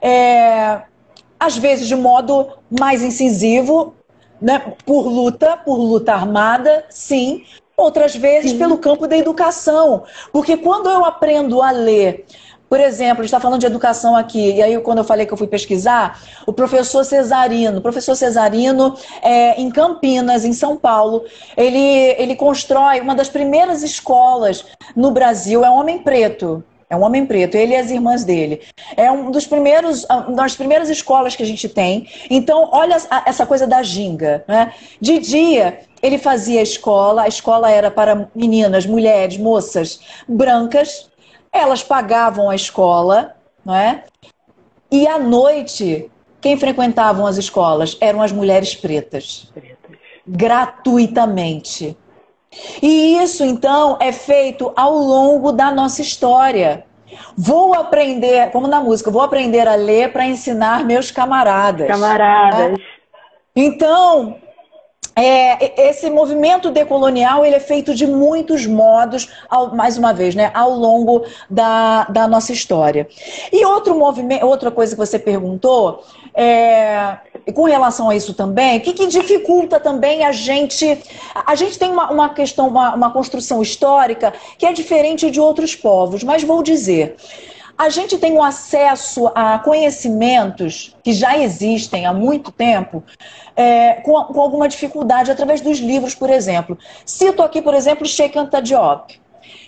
[0.00, 0.82] É,
[1.40, 3.94] às vezes de modo mais incisivo,
[4.40, 7.44] né, por luta, por luta armada, sim,
[7.76, 8.58] outras vezes Sim.
[8.58, 10.04] pelo campo da educação.
[10.32, 12.24] Porque quando eu aprendo a ler,
[12.72, 15.32] por exemplo, a gente está falando de educação aqui, e aí quando eu falei que
[15.34, 21.22] eu fui pesquisar, o professor Cesarino, o professor Cesarino, é, em Campinas, em São Paulo,
[21.54, 24.64] ele, ele constrói uma das primeiras escolas
[24.96, 28.62] no Brasil, é um homem preto, é um homem preto, ele e as irmãs dele.
[28.96, 32.08] É um dos primeiros, uma das primeiras escolas que a gente tem.
[32.30, 34.44] Então, olha essa coisa da ginga.
[34.48, 34.72] Né?
[34.98, 41.11] De dia, ele fazia escola, a escola era para meninas, mulheres, moças brancas,
[41.52, 44.04] elas pagavam a escola, não é?
[44.90, 46.10] E à noite,
[46.40, 49.50] quem frequentavam as escolas eram as mulheres pretas.
[49.52, 49.96] pretas.
[50.26, 51.96] Gratuitamente.
[52.82, 56.84] E isso, então, é feito ao longo da nossa história.
[57.36, 61.86] Vou aprender, como na música, vou aprender a ler para ensinar meus camaradas.
[61.86, 62.72] Camaradas.
[62.72, 62.76] Né?
[63.54, 64.36] Então,
[65.14, 70.50] é, esse movimento decolonial ele é feito de muitos modos, ao, mais uma vez, né,
[70.54, 73.06] ao longo da, da nossa história.
[73.52, 76.02] E outro movimento, outra coisa que você perguntou,
[76.34, 77.18] é,
[77.54, 80.98] com relação a isso também, o que, que, dificulta também a gente.
[81.34, 85.76] A gente tem uma, uma questão, uma, uma construção histórica que é diferente de outros
[85.76, 87.16] povos, mas vou dizer.
[87.76, 93.02] A gente tem um acesso a conhecimentos que já existem há muito tempo,
[93.56, 96.78] é, com, com, alguma dificuldade, através dos livros, por exemplo.
[97.04, 99.20] Cito aqui, por exemplo, Sheikh Anta Diop.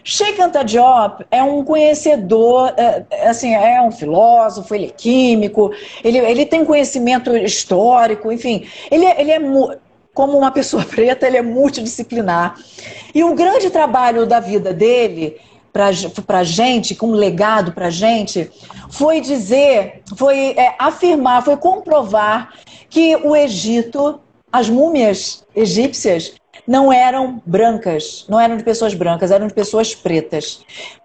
[0.05, 5.73] Sheikh Anta Diop é um conhecedor, é, é, assim, é um filósofo, ele é químico,
[6.05, 9.41] ele, ele tem conhecimento histórico, enfim, ele, é, ele é
[10.13, 12.55] como uma pessoa preta, ele é multidisciplinar.
[13.15, 15.37] E o grande trabalho da vida dele
[15.75, 18.49] para a gente, como legado para a gente,
[18.89, 22.55] foi dizer, foi é, afirmar, foi comprovar
[22.89, 24.21] que o Egito,
[24.53, 26.35] as múmias egípcias,
[26.65, 30.61] não eram brancas, não eram de pessoas brancas, eram de pessoas pretas.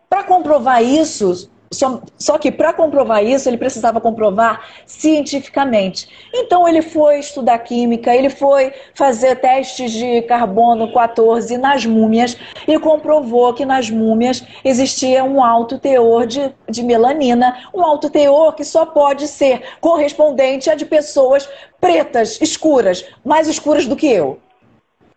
[0.08, 6.08] Para comprovar isso, só, só que para comprovar isso, ele precisava comprovar cientificamente.
[6.34, 12.36] Então ele foi estudar química, ele foi fazer testes de carbono 14 nas múmias
[12.68, 18.56] e comprovou que nas múmias existia um alto teor de, de melanina, um alto teor
[18.56, 21.48] que só pode ser correspondente a de pessoas
[21.80, 24.40] pretas, escuras, mais escuras do que eu.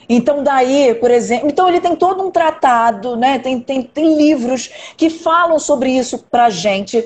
[0.09, 3.39] Então, daí, por exemplo, então ele tem todo um tratado, né?
[3.39, 7.03] tem, tem, tem livros que falam sobre isso para a gente.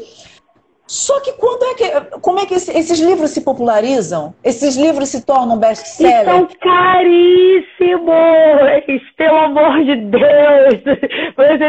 [0.87, 4.33] Só que quando é que, como é que esses livros se popularizam?
[4.45, 6.25] Esses livros se tornam best-sellers?
[6.25, 8.13] São caríssimos,
[9.17, 10.83] pelo amor de Deus.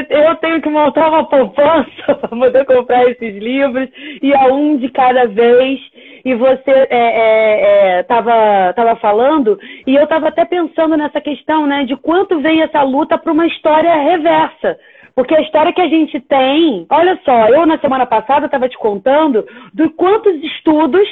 [0.09, 3.89] Eu tenho que montar uma poupança para poder comprar esses livros
[4.21, 5.79] e a um de cada vez.
[6.23, 6.71] E você
[8.03, 9.57] estava é, é, é, tava falando
[9.87, 13.47] e eu estava até pensando nessa questão, né, de quanto vem essa luta para uma
[13.47, 14.77] história reversa.
[15.17, 18.77] Porque a história que a gente tem, olha só, eu na semana passada estava te
[18.77, 19.43] contando
[19.73, 21.09] de quantos estudos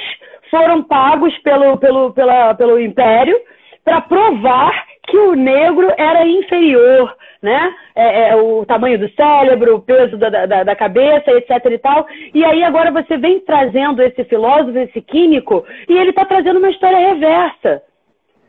[0.48, 3.36] foram pagos pelo, pelo, pela, pelo Império
[3.84, 7.74] para provar que o negro era inferior, né?
[7.96, 12.06] É, é, o tamanho do cérebro, o peso da, da, da, cabeça, etc e tal.
[12.32, 16.70] E aí agora você vem trazendo esse filósofo, esse químico, e ele está trazendo uma
[16.70, 17.82] história reversa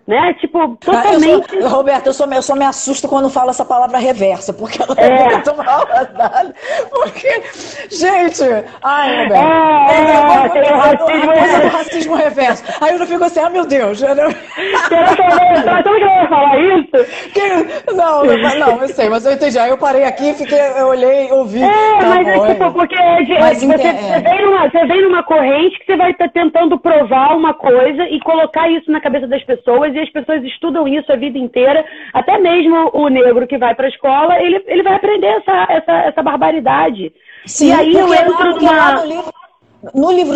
[0.07, 0.33] né?
[0.35, 1.51] Tipo, totalmente.
[1.51, 4.53] Ah, eu sou, Roberto, eu só, eu só me assusto quando falo essa palavra reversa,
[4.53, 5.85] porque ela é, é muito mal
[6.89, 7.43] Porque,
[7.91, 8.43] gente,
[8.81, 9.43] ai, Roberto.
[9.43, 11.77] É, é, é, racismo, reverso.
[11.77, 12.63] racismo reverso.
[12.79, 14.01] Aí eu não fico assim, ah, meu Deus.
[14.01, 14.31] Eu não...
[14.31, 17.31] Será que eu ia falar isso?
[17.33, 19.59] Que, não, não, não, eu sei, mas eu entendi.
[19.59, 21.61] Aí eu parei aqui, fiquei, eu olhei, ouvi.
[21.61, 24.21] É, tá mas bom, é tipo, porque mas, você, você, é.
[24.21, 28.19] vem numa, você vem numa corrente que você vai estar tentando provar uma coisa e
[28.21, 31.85] colocar isso na cabeça das pessoas e as pessoas estudam isso a vida inteira.
[32.13, 35.93] Até mesmo o negro que vai para a escola, ele, ele vai aprender essa, essa,
[36.03, 37.11] essa barbaridade.
[37.45, 39.36] Sim, e aí eu entro numa no livro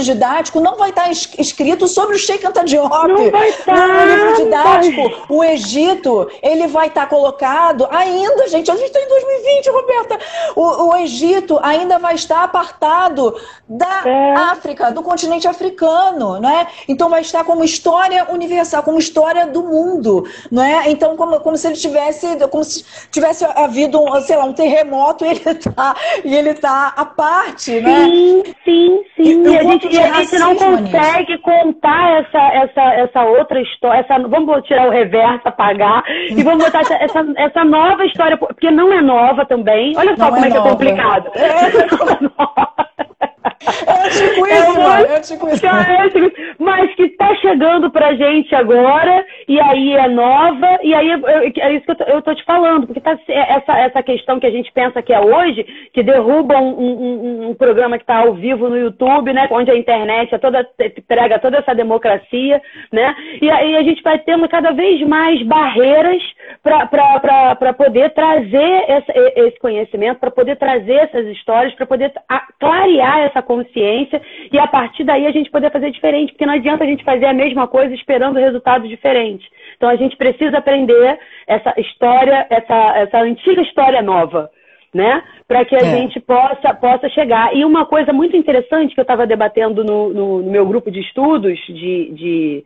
[0.04, 3.08] didático não vai estar escrito sobre o Sheikh Anta Diop.
[3.08, 3.88] Não vai estar.
[3.88, 9.08] No livro didático, o Egito, ele vai estar colocado ainda, gente, a gente está em
[9.08, 10.20] 2020, Roberta.
[10.56, 13.36] O, o, Egito ainda vai estar apartado
[13.68, 14.34] da é.
[14.34, 16.68] África, do continente africano, não é?
[16.88, 20.90] Então vai estar como história universal, como história do mundo, não é?
[20.92, 25.26] Então como, como se ele tivesse, como se tivesse havido, um, sei lá, um terremoto
[25.26, 28.06] e ele está e ele tá à parte, né?
[28.06, 29.31] Sim, sim, sim.
[29.32, 31.44] E, a gente, e a gente não consegue nisso.
[31.44, 34.00] contar essa, essa, essa outra história.
[34.00, 38.70] Essa, vamos tirar o reverso, apagar, e vamos botar essa, essa, essa, nova história, porque
[38.72, 39.94] não é nova também.
[39.98, 41.32] Olha só não como é, é que é complicado.
[41.36, 43.22] É.
[43.66, 45.66] É tipo isso, é, é tipo isso.
[46.58, 51.10] Mas que está chegando pra gente agora, e aí é nova, e aí
[51.60, 54.48] é isso que eu tô, eu tô te falando, porque tá, essa, essa questão que
[54.48, 58.34] a gente pensa que é hoje, que derruba um, um, um programa que está ao
[58.34, 59.48] vivo no YouTube, né?
[59.52, 60.68] Onde a internet é toda,
[61.08, 63.16] prega toda essa democracia, né?
[63.42, 66.22] E aí a gente vai tendo cada vez mais barreiras
[66.64, 72.12] para poder trazer esse, esse conhecimento, para poder trazer essas histórias, para poder
[72.60, 76.86] clarear essa consciência e a partir daí a gente poder fazer diferente, porque não adianta
[76.86, 79.46] a gente fazer a mesma coisa esperando resultados diferentes.
[79.76, 84.50] Então a gente precisa aprender essa história, essa, essa antiga história nova.
[84.94, 85.24] Né?
[85.48, 85.98] Para que a é.
[85.98, 87.56] gente possa, possa chegar.
[87.56, 91.00] E uma coisa muito interessante que eu estava debatendo no, no, no, meu grupo de
[91.00, 92.66] estudos de, de,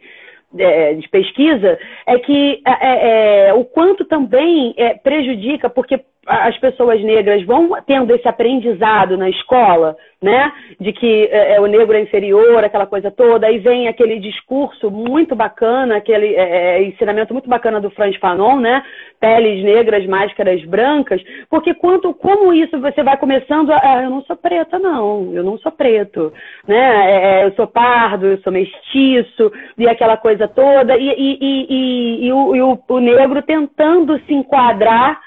[0.52, 1.78] de, de pesquisa
[2.08, 7.70] é que é, é, é o quanto também é, prejudica, porque as pessoas negras vão
[7.86, 10.52] tendo esse aprendizado na escola, né?
[10.80, 13.46] De que é, é, o negro é inferior, aquela coisa toda.
[13.46, 18.60] Aí vem aquele discurso muito bacana, aquele é, é ensinamento muito bacana do Franz Fanon,
[18.60, 18.84] né?
[19.20, 21.22] Peles negras, máscaras brancas.
[21.48, 23.80] Porque quanto, como isso você vai começando a.
[23.84, 25.32] Ah, eu não sou preta, não.
[25.32, 26.34] Eu não sou preto.
[26.68, 26.76] Né?
[26.76, 30.98] É, é, eu sou pardo, eu sou mestiço, e aquela coisa toda.
[30.98, 35.22] E, e, e, e o, o, o negro tentando se enquadrar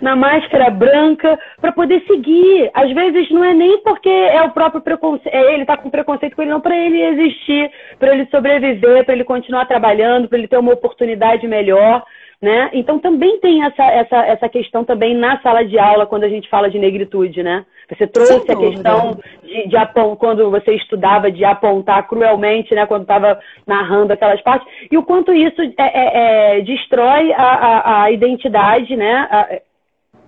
[0.00, 2.70] na máscara branca para poder seguir.
[2.74, 6.34] Às vezes não é nem porque é o próprio preconceito, é ele tá com preconceito
[6.34, 10.48] com ele, não para ele existir, para ele sobreviver, para ele continuar trabalhando, para ele
[10.48, 12.04] ter uma oportunidade melhor.
[12.40, 12.70] Né?
[12.74, 16.50] Então também tem essa, essa, essa questão também na sala de aula quando a gente
[16.50, 17.64] fala de negritude, né?
[17.88, 19.76] Você trouxe a questão de, de
[20.18, 22.84] quando você estudava de apontar cruelmente, né?
[22.84, 28.02] Quando estava narrando aquelas partes e o quanto isso é, é, é, destrói a, a,
[28.02, 29.28] a, identidade, né?
[29.30, 29.60] A,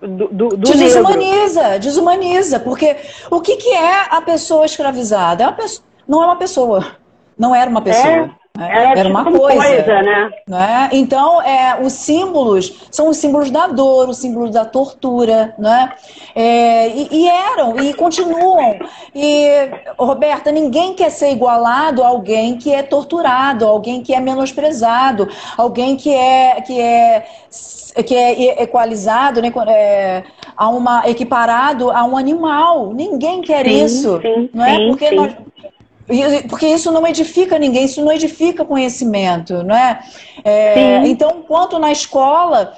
[0.01, 1.79] do, do, do desumaniza, negro.
[1.79, 2.95] desumaniza, porque
[3.29, 5.43] o que, que é a pessoa escravizada?
[5.43, 6.85] É pessoa, não é uma pessoa,
[7.37, 8.31] não era uma pessoa.
[8.57, 8.63] É.
[8.63, 10.31] Era, era uma coisa, coisa né?
[10.47, 10.89] né?
[10.91, 15.93] Então, é, os símbolos são os símbolos da dor, os símbolos da tortura, né?
[16.35, 18.77] É, e, e, eram, e continuam.
[19.15, 25.29] E, Roberta, ninguém quer ser igualado a alguém que é torturado, alguém que é menosprezado,
[25.55, 27.25] alguém que é, que é
[28.05, 30.23] que é equalizado, né, é,
[30.55, 32.93] a uma equiparado a um animal.
[32.93, 34.75] Ninguém quer sim, isso, sim, não é?
[34.75, 35.33] Sim, Porque nós,
[36.47, 39.99] porque isso não edifica ninguém, isso não edifica conhecimento, não é?
[40.43, 42.73] é então, quanto na escola,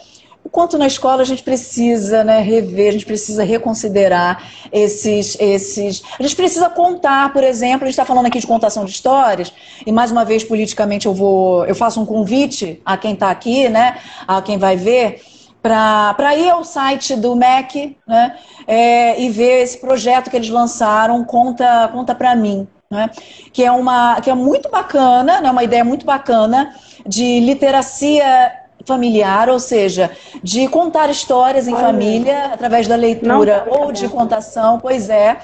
[0.52, 6.04] quanto na escola a gente precisa né, rever, a gente precisa reconsiderar esses, esses.
[6.20, 9.54] A gente precisa contar, por exemplo, a gente está falando aqui de contação de histórias,
[9.86, 11.66] e mais uma vez, politicamente, eu vou.
[11.66, 13.98] Eu faço um convite a quem está aqui, né?
[14.28, 15.22] A quem vai ver
[15.62, 21.24] para ir ao site do MEC né, é, e ver esse projeto que eles lançaram,
[21.24, 23.10] conta, conta para mim, né,
[23.54, 26.76] que, é uma, que é muito bacana, né, uma ideia muito bacana
[27.08, 28.52] de literacia
[28.86, 30.12] familiar, ou seja,
[30.44, 31.86] de contar histórias em Olha.
[31.86, 35.39] família através da leitura Não, ou de contação, pois é.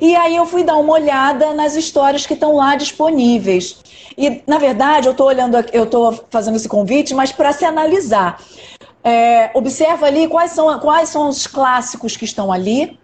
[0.00, 3.76] E aí eu fui dar uma olhada nas histórias que estão lá disponíveis.
[4.16, 8.42] E, na verdade, eu estou olhando, eu estou fazendo esse convite, mas para se analisar.
[9.04, 12.98] É, observa ali quais são, quais são os clássicos que estão ali,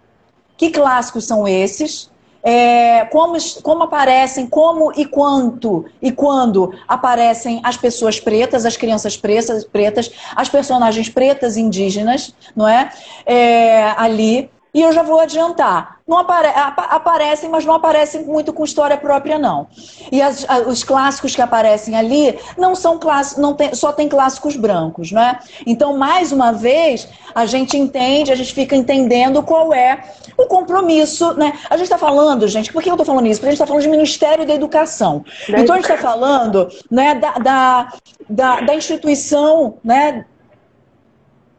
[0.55, 2.09] que clássicos são esses,
[2.43, 9.17] é, como, como aparecem, como e quanto e quando aparecem as pessoas pretas, as crianças
[9.17, 12.89] pretas, pretas as personagens pretas indígenas, não é?
[13.25, 14.49] é ali.
[14.77, 15.97] E eu já vou adiantar.
[16.07, 19.65] Não apare aparecem, mas não aparecem muito com história própria, não.
[20.11, 24.55] E as, os clássicos que aparecem ali não são clássicos, não tem, só tem clássicos
[24.55, 25.39] brancos, né?
[25.65, 29.99] Então, mais uma vez, a gente entende, a gente fica entendendo qual é
[30.37, 31.57] o compromisso, né?
[31.71, 33.39] A gente está falando, gente, por que eu estou falando isso?
[33.39, 35.25] Porque a gente está falando de Ministério da Educação.
[35.49, 37.93] Então, a gente está falando né, da, da,
[38.29, 40.23] da, da instituição né,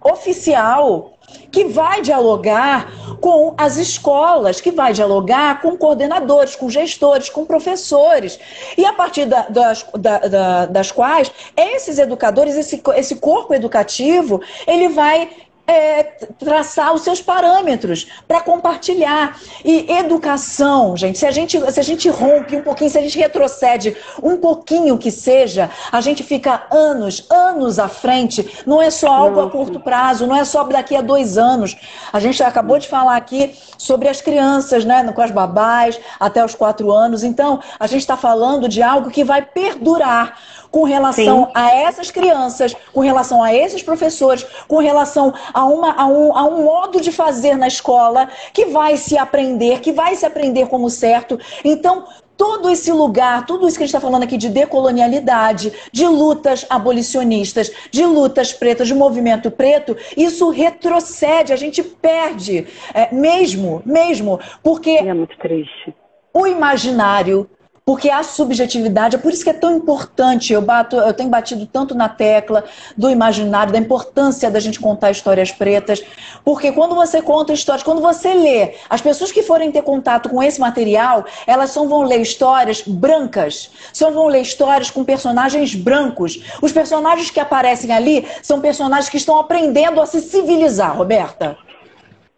[0.01, 1.18] oficial
[1.51, 8.39] que vai dialogar com as escolas, que vai dialogar com coordenadores, com gestores, com professores,
[8.77, 14.89] e a partir da, das, da, das quais esses educadores, esse, esse corpo educativo, ele
[14.89, 15.31] vai
[15.69, 16.03] é,
[16.39, 19.39] traçar os seus parâmetros para compartilhar.
[19.63, 23.19] E educação, gente, se a gente, se a gente rompe um pouquinho, se a gente
[23.19, 28.65] retrocede um pouquinho que seja, a gente fica anos, anos à frente.
[28.67, 31.77] Não é só algo a curto prazo, não é só daqui a dois anos.
[32.13, 36.55] A gente acabou de falar aqui sobre as crianças, né, com as babás, até os
[36.55, 37.23] quatro anos.
[37.23, 40.39] Então, a gente está falando de algo que vai perdurar
[40.71, 41.53] com relação Sim.
[41.55, 46.45] a essas crianças, com relação a esses professores, com relação a, uma, a, um, a
[46.45, 50.89] um modo de fazer na escola que vai se aprender, que vai se aprender como
[50.89, 51.37] certo.
[51.65, 52.05] Então,
[52.37, 56.65] todo esse lugar, tudo isso que a gente está falando aqui de decolonialidade, de lutas
[56.71, 64.39] abolicionistas, de lutas pretas, de movimento preto, isso retrocede, a gente perde, é, mesmo, mesmo,
[64.63, 64.91] porque.
[64.91, 65.93] É muito triste.
[66.33, 67.51] O imaginário
[67.89, 71.65] porque a subjetividade, é por isso que é tão importante, eu, bato, eu tenho batido
[71.65, 72.63] tanto na tecla
[72.95, 76.05] do imaginário, da importância da gente contar histórias pretas,
[76.45, 80.43] porque quando você conta histórias, quando você lê, as pessoas que forem ter contato com
[80.43, 86.43] esse material, elas só vão ler histórias brancas, só vão ler histórias com personagens brancos.
[86.61, 91.57] Os personagens que aparecem ali são personagens que estão aprendendo a se civilizar, Roberta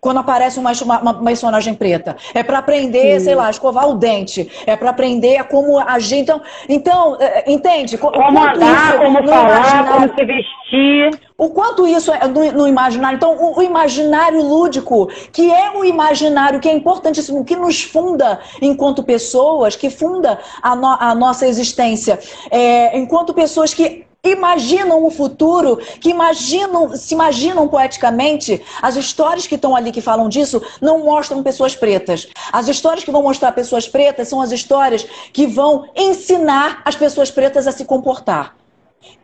[0.01, 2.16] quando aparece uma, uma, uma personagem preta.
[2.32, 3.24] É para aprender, Sim.
[3.26, 4.51] sei lá, a escovar o dente.
[4.66, 6.18] É para aprender como agir.
[6.18, 7.98] Então, então é, entende?
[7.98, 11.20] Como andar, como falar, como se vestir.
[11.36, 13.16] O quanto isso é no, no imaginário.
[13.16, 18.40] Então, o, o, imaginário lúdico, que é o imaginário que é importantíssimo, que nos funda
[18.61, 22.18] enquanto pessoas, que funda a, no, a nossa existência,
[22.51, 29.55] é, enquanto pessoas que imaginam o futuro, que imaginam, se imaginam poeticamente, as histórias que
[29.55, 32.29] estão ali que falam disso não mostram pessoas pretas.
[32.53, 37.31] As histórias que vão mostrar pessoas pretas são as histórias que vão ensinar as pessoas
[37.31, 38.55] pretas a se comportar.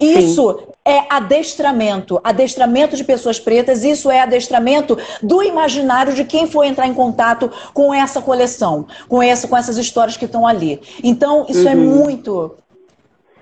[0.01, 0.67] Isso Sim.
[0.85, 6.87] é adestramento, adestramento de pessoas pretas, isso é adestramento do imaginário de quem for entrar
[6.87, 10.81] em contato com essa coleção, com essa, com essas histórias que estão ali.
[11.03, 11.83] Então, isso é uhum.
[11.83, 12.55] é muito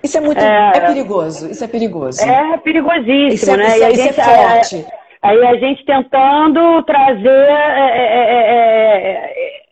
[0.05, 2.23] isso é muito é, é perigoso, isso é perigoso.
[2.23, 3.67] É perigosíssimo, isso é, né?
[3.69, 4.87] Isso, é, isso gente, é forte.
[5.23, 8.05] Aí a gente tentando trazer é,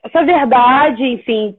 [0.02, 1.54] essa verdade, enfim,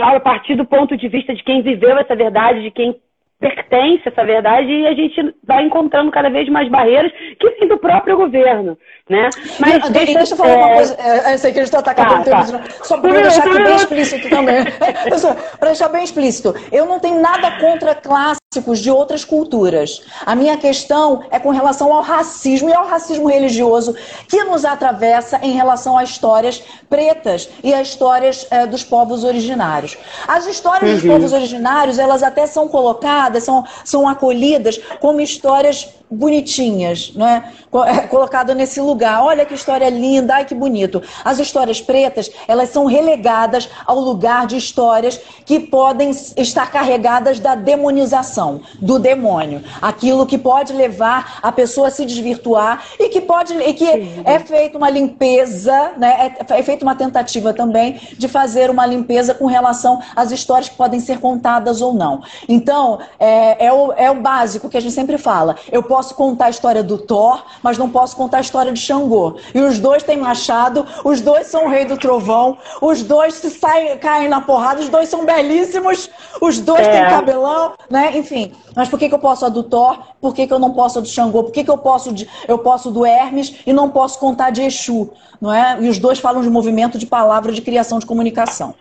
[0.00, 2.96] a partir do ponto de vista de quem viveu essa verdade, de quem
[3.44, 7.76] pertence essa verdade e a gente vai encontrando cada vez mais barreiras que vêm do
[7.76, 9.28] próprio governo, né?
[9.60, 10.56] Mas deixa, deixa eu falar é...
[10.56, 10.96] uma coisa,
[11.30, 12.62] eu sei que a gente está atacando tá, tá.
[12.82, 14.64] só para deixar aqui bem explícito também,
[15.60, 20.56] para deixar bem explícito, eu não tenho nada contra clássicos de outras culturas, a minha
[20.56, 23.94] questão é com relação ao racismo e ao racismo religioso
[24.26, 29.98] que nos atravessa em relação a histórias pretas e a histórias é, dos povos originários.
[30.26, 30.96] As histórias uhum.
[30.96, 37.52] dos povos originários, elas até são colocadas são, são acolhidas como histórias bonitinhas, né?
[38.08, 39.22] colocado nesse lugar.
[39.22, 41.02] Olha que história linda, ai que bonito.
[41.24, 47.54] As histórias pretas, elas são relegadas ao lugar de histórias que podem estar carregadas da
[47.54, 49.62] demonização, do demônio.
[49.82, 54.22] Aquilo que pode levar a pessoa a se desvirtuar e que pode e que Sim.
[54.24, 56.34] é feita uma limpeza, né?
[56.48, 60.76] É, é feita uma tentativa também de fazer uma limpeza com relação às histórias que
[60.76, 62.22] podem ser contadas ou não.
[62.48, 65.56] Então, é, é, o, é o básico que a gente sempre fala.
[65.70, 69.36] Eu posso contar a história do Thor, mas não posso contar a história de Xangô.
[69.54, 73.48] E os dois têm machado, os dois são o rei do trovão, os dois se
[73.48, 76.90] saem, caem na porrada, os dois são belíssimos, os dois é.
[76.90, 78.18] têm cabelão, né?
[78.18, 78.52] Enfim.
[78.74, 80.00] Mas por que, que eu posso a do Thor?
[80.20, 81.44] Por que, que eu não posso a do Xangô?
[81.44, 84.62] Por que, que eu posso de, eu posso do Hermes e não posso contar de
[84.62, 85.12] Exu?
[85.40, 85.80] Não é?
[85.80, 88.74] E os dois falam de movimento de palavra de criação de comunicação.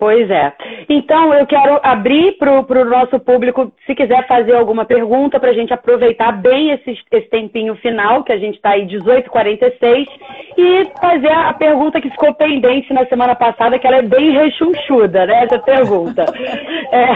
[0.00, 0.50] Pois é.
[0.88, 5.52] Então, eu quero abrir para o nosso público, se quiser fazer alguma pergunta, para a
[5.52, 10.08] gente aproveitar bem esse, esse tempinho final, que a gente está aí 18h46,
[10.56, 15.26] e fazer a pergunta que ficou pendente na semana passada, que ela é bem rechonchuda,
[15.26, 15.44] né?
[15.44, 16.24] Essa pergunta.
[16.92, 17.06] É,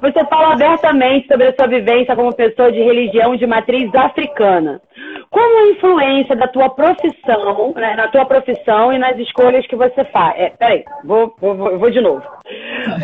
[0.00, 4.80] você fala abertamente sobre a sua vivência como pessoa de religião de matriz africana.
[5.30, 10.04] Como a influência da tua profissão, né, na tua profissão e nas escolhas que você
[10.06, 10.38] faz?
[10.38, 12.22] É, peraí, vou, vou, vou de novo.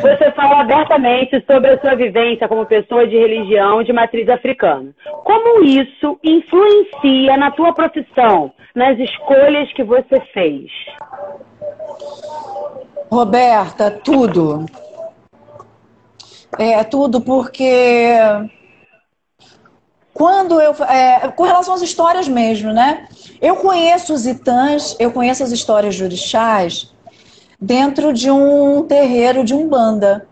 [0.01, 4.95] Você fala abertamente sobre a sua vivência como pessoa de religião de matriz africana.
[5.25, 10.71] Como isso influencia na tua profissão, nas escolhas que você fez?
[13.11, 14.67] Roberta, tudo.
[16.59, 18.17] É tudo porque
[20.17, 20.73] quando eu.
[20.85, 23.07] É, com relação às histórias mesmo, né?
[23.39, 26.91] Eu conheço os itãs, eu conheço as histórias de orixás
[27.61, 30.27] dentro de um terreiro de Umbanda,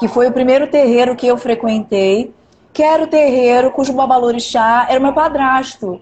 [0.00, 2.34] que foi o primeiro terreiro que eu frequentei,
[2.72, 6.00] que era o terreiro cujo babalorixá era o meu padrasto.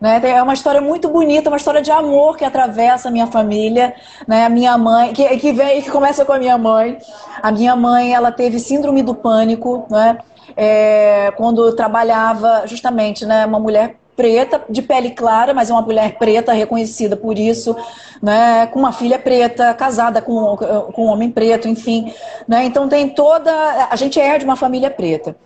[0.00, 0.18] Né?
[0.24, 3.94] É uma história muito bonita, uma história de amor que atravessa a minha família,
[4.26, 4.46] né?
[4.46, 6.96] A minha mãe, que, que vem que começa com a minha mãe.
[7.42, 10.16] A minha mãe, ela teve síndrome do pânico, né?
[10.60, 13.46] É, quando trabalhava justamente, né?
[13.46, 17.76] Uma mulher preta, de pele clara, mas é uma mulher preta, reconhecida por isso,
[18.20, 20.56] né, com uma filha preta, casada com,
[20.92, 22.12] com um homem preto, enfim.
[22.48, 23.52] Né, então tem toda.
[23.88, 25.36] A gente é de uma família preta.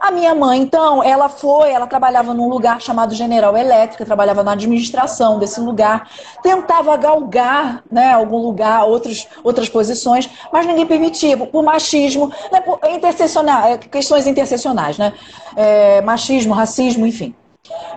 [0.00, 4.52] A minha mãe, então, ela foi, ela trabalhava num lugar chamado General Elétrica, trabalhava na
[4.52, 6.08] administração desse lugar,
[6.42, 12.78] tentava galgar, né, algum lugar, outros, outras posições, mas ninguém permitia, por machismo, né, por
[12.88, 15.12] intersecionar, questões interseccionais, né,
[15.56, 17.34] é, machismo, racismo, enfim.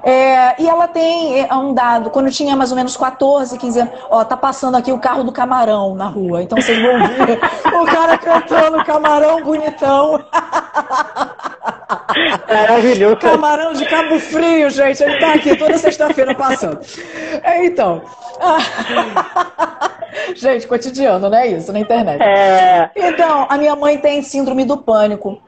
[0.04, 3.94] É, e ela tem é, um dado, quando tinha mais ou menos 14, 15 anos,
[4.10, 7.40] ó, tá passando aqui o carro do camarão na rua, então vocês vão ver
[7.74, 10.24] o cara cantando camarão bonitão.
[12.48, 13.18] Maravilhoso.
[13.18, 16.80] Camarão de Cabo Frio, gente, ele tá aqui toda sexta-feira passando.
[17.44, 18.02] É, então.
[20.36, 21.48] gente, cotidiano, né?
[21.48, 22.22] Isso, na internet.
[22.22, 22.90] É...
[22.96, 25.42] Então, a minha mãe tem síndrome do pânico.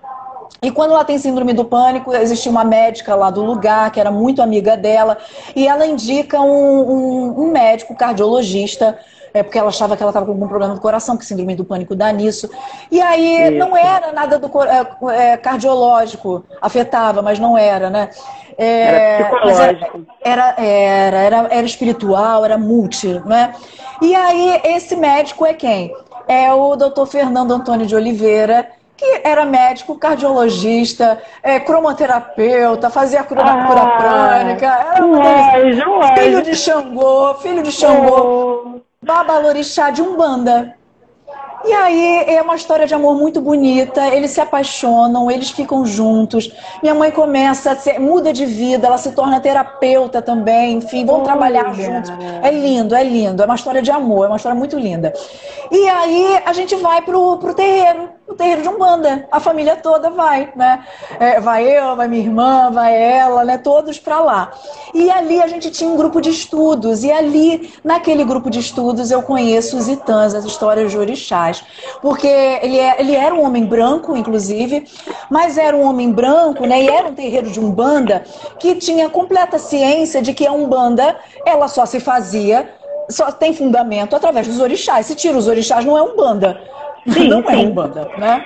[0.63, 4.11] E quando ela tem síndrome do pânico, existia uma médica lá do lugar, que era
[4.11, 5.17] muito amiga dela,
[5.55, 8.97] e ela indica um, um, um médico cardiologista
[9.33, 11.63] é porque ela achava que ela estava com algum problema do coração, que síndrome do
[11.63, 12.49] pânico dá nisso.
[12.89, 13.57] E aí Isso.
[13.57, 18.09] não era nada do é, é, cardiológico, afetava, mas não era, né?
[18.57, 20.05] É, era psicológico.
[20.21, 23.53] Era, era, era, era, espiritual, era multi, né?
[24.01, 25.95] E aí esse médico é quem?
[26.27, 28.67] É o doutor Fernando Antônio de Oliveira,
[29.01, 36.41] que era médico, cardiologista, é, cromoterapeuta, fazia cura, ah, cura prânica, era um anjo, filho
[36.43, 38.79] de Xangô, filho de Xangô, oh.
[39.03, 40.75] babalorixá de Umbanda.
[41.63, 44.07] E aí é uma história de amor muito bonita.
[44.07, 46.51] Eles se apaixonam, eles ficam juntos.
[46.81, 50.77] Minha mãe começa, a ser, muda de vida, ela se torna terapeuta também.
[50.77, 51.25] Enfim, vão Olha.
[51.25, 52.11] trabalhar juntos.
[52.41, 53.43] É lindo, é lindo.
[53.43, 55.13] É uma história de amor, é uma história muito linda.
[55.69, 59.27] E aí a gente vai pro, pro terreiro o terreiro de Umbanda.
[59.31, 60.83] A família toda vai, né?
[61.19, 63.57] É, vai eu, vai minha irmã, vai ela, né?
[63.57, 64.51] Todos para lá.
[64.93, 67.03] E ali a gente tinha um grupo de estudos.
[67.03, 71.63] E ali, naquele grupo de estudos, eu conheço os Itãs, as histórias de orixás.
[72.01, 74.87] Porque ele, é, ele era um homem branco, inclusive,
[75.29, 76.81] mas era um homem branco, né?
[76.81, 78.23] E era um terreiro de Umbanda
[78.59, 84.15] que tinha completa ciência de que a Umbanda, ela só se fazia só tem fundamento
[84.15, 85.05] através dos orixás.
[85.05, 86.59] Se tira os orixás, não é umbanda.
[87.07, 87.53] Sim, não é sim.
[87.53, 88.45] é Umbanda, né?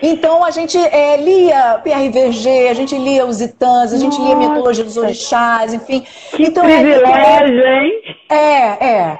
[0.00, 4.22] Então a gente é, lia PRVG, a gente lia os Itãs, a gente Nossa.
[4.22, 6.06] lia a mitologia dos orixás, enfim.
[6.34, 7.92] Que então, privilégio, é, hein?
[8.30, 9.18] É, é.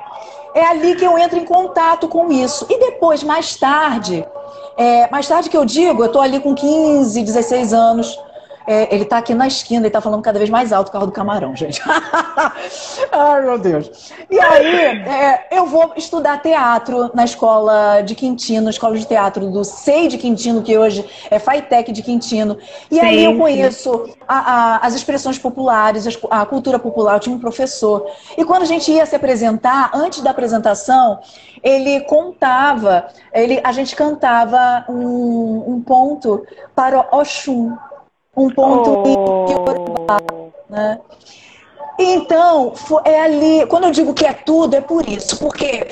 [0.55, 2.67] É ali que eu entro em contato com isso.
[2.71, 4.25] E depois, mais tarde,
[4.77, 8.17] É, mais tarde que eu digo, eu estou ali com 15, 16 anos.
[8.71, 11.07] É, ele está aqui na esquina, ele está falando cada vez mais alto o carro
[11.07, 11.81] do camarão, gente.
[13.11, 14.13] Ai, meu Deus.
[14.31, 14.77] E aí,
[15.09, 20.19] é, eu vou estudar teatro na escola de Quintino, escola de teatro do SEI de
[20.19, 22.59] Quintino, que hoje é FAITEC de Quintino.
[22.91, 27.15] E sim, aí eu conheço a, a, as expressões populares, a cultura popular.
[27.15, 28.07] Eu tinha um professor.
[28.37, 31.21] E quando a gente ia se apresentar, antes da apresentação,
[31.63, 37.75] ele contava, ele, a gente cantava um, um ponto para Oxum
[38.39, 40.53] um ponto oh.
[40.69, 40.99] né?
[42.01, 42.75] Então,
[43.05, 45.85] é ali, quando eu digo que é tudo, é por isso, porque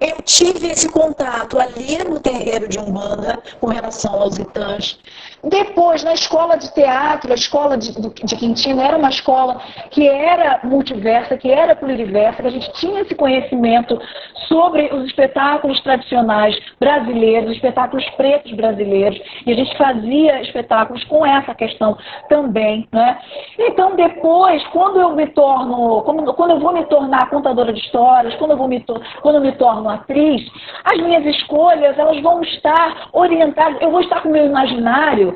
[0.00, 4.98] eu tive esse contato ali no terreiro de Umbanda com relação aos itãs.
[5.44, 10.60] Depois, na escola de teatro, a escola de, de Quintino era uma escola que era
[10.62, 14.00] multiversa, que era pluriversa, que a gente tinha esse conhecimento
[14.46, 21.26] sobre os espetáculos tradicionais brasileiros, os espetáculos pretos brasileiros, e a gente fazia espetáculos com
[21.26, 21.96] essa questão
[22.28, 22.86] também.
[22.92, 23.18] Né?
[23.58, 28.52] Então, depois, quando eu me torno, quando eu vou me tornar contadora de histórias, quando
[28.52, 28.84] eu, vou me,
[29.22, 30.48] quando eu me torno atriz,
[30.84, 35.31] as minhas escolhas elas vão estar orientadas, eu vou estar com o meu imaginário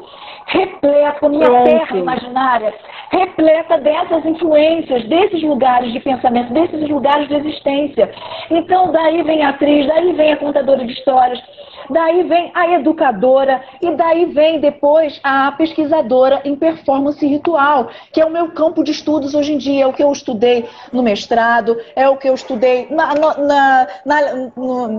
[0.47, 2.74] repleto, com a minha terra imaginária,
[3.11, 8.11] repleta dessas influências, desses lugares de pensamento, desses lugares de existência.
[8.51, 11.42] Então, daí vem a atriz, daí vem a contadora de histórias,
[11.91, 18.24] daí vem a educadora e daí vem depois a pesquisadora em performance ritual, que é
[18.24, 21.76] o meu campo de estudos hoje em dia, é o que eu estudei no mestrado,
[21.95, 24.22] é o que eu estudei na, na, na,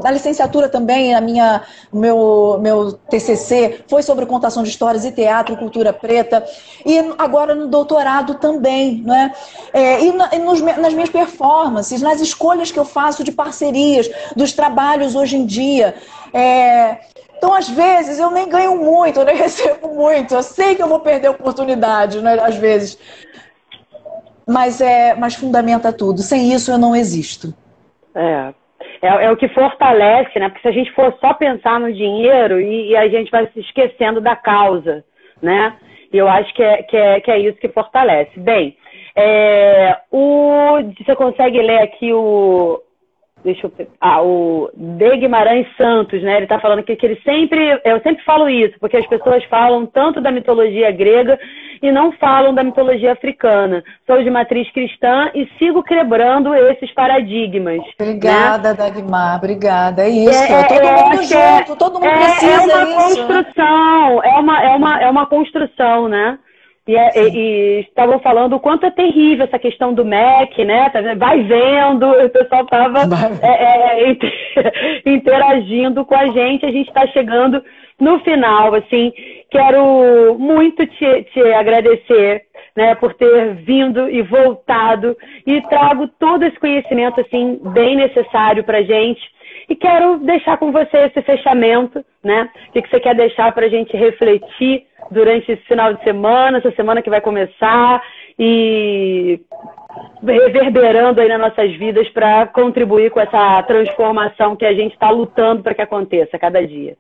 [0.04, 1.62] na licenciatura também, a minha,
[1.92, 6.44] meu, meu TCC foi sobre contação de histórias e teatro, cultura preta,
[6.86, 9.34] e agora no doutorado também, né?
[9.74, 14.10] É, e, na, e nos, nas minhas performances, nas escolhas que eu faço de parcerias,
[14.36, 15.96] dos trabalhos hoje em dia,
[16.34, 16.98] é,
[17.38, 20.34] então, às vezes, eu nem ganho muito, eu nem recebo muito.
[20.34, 22.98] Eu sei que eu vou perder oportunidade, né, às vezes.
[24.48, 26.20] Mas, é, mas fundamenta tudo.
[26.20, 27.54] Sem isso, eu não existo.
[28.16, 28.54] É.
[29.02, 30.50] É, é o que fortalece, né?
[30.50, 33.60] Porque se a gente for só pensar no dinheiro e, e a gente vai se
[33.60, 35.04] esquecendo da causa,
[35.42, 35.76] né?
[36.12, 38.40] E eu acho que é, que é, que é isso que fortalece.
[38.40, 38.76] Bem,
[39.16, 42.82] é, o, você consegue ler aqui o,
[43.44, 46.36] deixa eu ah, o De Guimarães Santos, né?
[46.36, 49.86] Ele está falando que, que ele sempre, eu sempre falo isso, porque as pessoas falam
[49.86, 51.40] tanto da mitologia grega
[51.82, 53.84] e não falam da mitologia africana.
[54.06, 57.82] Sou de matriz cristã e sigo quebrando esses paradigmas.
[58.00, 58.76] Obrigada, né?
[58.76, 60.04] Dagmar, obrigada.
[60.04, 60.54] É isso.
[60.54, 64.30] É, todo é, mundo junto, é, todo mundo é, precisa É uma isso, construção, né?
[64.30, 66.40] é, uma, é, uma, é uma construção, né?
[66.88, 70.90] E, é, e, e, estavam falando o quanto é terrível essa questão do MEC, né?
[70.90, 73.02] Tá vai vendo, o pessoal estava
[73.42, 74.18] é, é,
[75.06, 77.62] interagindo com a gente, a gente está chegando
[78.00, 79.12] no final, assim,
[79.50, 82.44] quero muito te, te agradecer,
[82.76, 85.18] né, por ter vindo e voltado
[85.48, 89.20] e trago todo esse conhecimento, assim, bem necessário para gente.
[89.68, 92.50] E quero deixar com você esse fechamento, né?
[92.70, 96.72] O que você quer deixar para a gente refletir durante esse final de semana, essa
[96.72, 98.02] semana que vai começar
[98.38, 99.40] e
[100.24, 105.64] reverberando aí nas nossas vidas para contribuir com essa transformação que a gente está lutando
[105.64, 106.96] para que aconteça cada dia.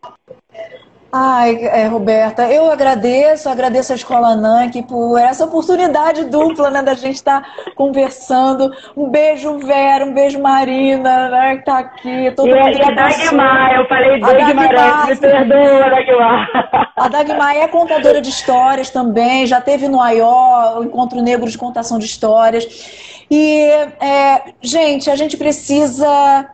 [1.12, 6.96] Ai, é, Roberta, eu agradeço, agradeço a Escola NANC por essa oportunidade dupla, né, da
[6.96, 8.72] gente estar tá conversando.
[8.96, 12.32] Um beijo, Vera, um beijo, Marina, né, que tá aqui.
[12.36, 16.92] Todo e, mundo e a Dagmar, eu falei Dagmar, me perdoa, Dagmar.
[16.98, 21.58] A Dagmar é contadora de histórias também, já teve no AIO, o Encontro Negro de
[21.58, 23.26] Contação de Histórias.
[23.32, 23.64] E,
[24.02, 26.50] é, gente, a gente precisa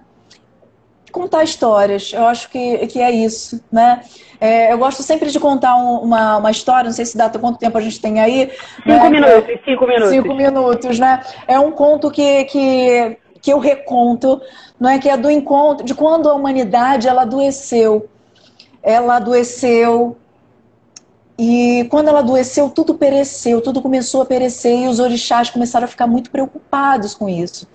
[1.11, 2.11] contar histórias.
[2.11, 4.01] Eu acho que, que é isso, né?
[4.43, 7.57] É, eu gosto sempre de contar um, uma, uma história, não sei se dá quanto
[7.57, 8.51] tempo a gente tem aí.
[8.83, 9.09] Cinco né?
[9.09, 10.09] minutos, cinco minutos.
[10.09, 11.21] Cinco minutos, né?
[11.47, 14.41] É um conto que, que, que eu reconto,
[14.77, 14.99] não é?
[14.99, 18.09] Que é do encontro, de quando a humanidade ela adoeceu.
[18.83, 20.17] Ela adoeceu
[21.39, 25.87] e quando ela adoeceu, tudo pereceu, tudo começou a perecer e os orixás começaram a
[25.87, 27.65] ficar muito preocupados com isso.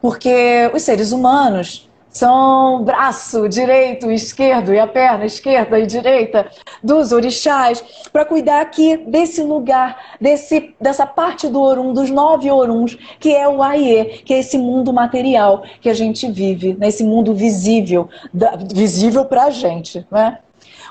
[0.00, 6.48] Porque os seres humanos, são braço direito e esquerdo e a perna esquerda e direita
[6.82, 12.96] dos orixás para cuidar aqui desse lugar, desse, dessa parte do Orum, dos nove Oruns,
[13.18, 17.10] que é o Aie, que é esse mundo material que a gente vive, nesse né?
[17.10, 20.06] mundo visível, da, visível para a gente.
[20.08, 20.38] Né?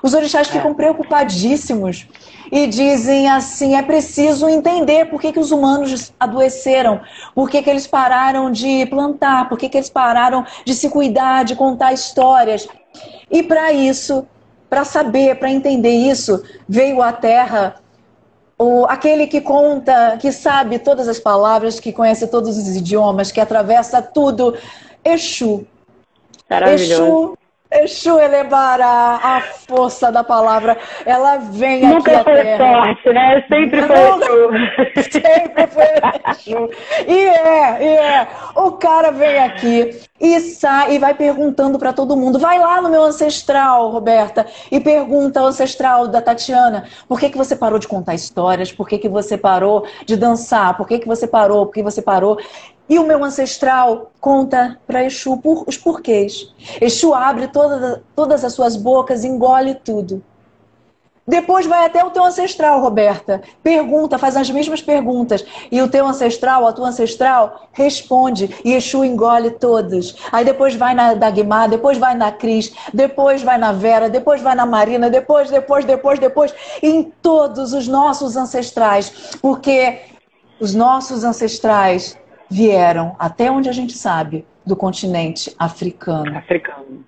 [0.04, 0.74] Os orixás ficam é.
[0.74, 2.06] preocupadíssimos
[2.54, 7.02] e dizem assim: é preciso entender por que, que os humanos adoeceram,
[7.34, 11.44] por que, que eles pararam de plantar, por que, que eles pararam de se cuidar,
[11.44, 12.68] de contar histórias.
[13.32, 14.28] E para isso,
[14.70, 17.78] para saber, para entender isso, veio à Terra
[18.56, 23.42] o, aquele que conta, que sabe todas as palavras, que conhece todos os idiomas, que
[23.42, 24.56] atravessa tudo.
[25.04, 25.66] Exu.
[26.72, 27.36] Exu
[27.82, 30.78] Exu elevará a força da palavra.
[31.06, 33.46] Ela vem Nunca aqui foi sorte, né?
[33.48, 35.10] Sempre foi Exu.
[35.12, 36.70] Sempre foi Exu.
[37.08, 38.28] E é, e é.
[38.56, 42.40] O cara vem aqui e sai e vai perguntando para todo mundo.
[42.40, 47.38] Vai lá no meu ancestral, Roberta, e pergunta ao ancestral da Tatiana, por que, que
[47.38, 48.72] você parou de contar histórias?
[48.72, 50.78] Por que, que você parou de dançar?
[50.78, 51.66] Por que, que você parou?
[51.66, 52.38] Por que você parou?
[52.90, 56.54] E o meu ancestral conta para Exu por, os porquês.
[56.82, 60.24] Exu abre toda, todas as suas bocas, engole tudo.
[61.26, 63.42] Depois vai até o teu ancestral, Roberta.
[63.64, 65.46] Pergunta, faz as mesmas perguntas.
[65.72, 68.54] E o teu ancestral, a tua ancestral, responde.
[68.66, 70.18] E Exu engole todos.
[70.34, 74.54] Aí depois vai na Dagmar, depois vai na Cris, depois vai na Vera, depois vai
[74.54, 76.54] na Marina, depois, depois, depois, depois.
[76.82, 79.38] Em todos os nossos ancestrais.
[79.42, 80.02] Porque
[80.60, 82.18] os nossos ancestrais
[82.54, 86.38] vieram, até onde a gente sabe, do continente africano.
[86.38, 87.04] Africano.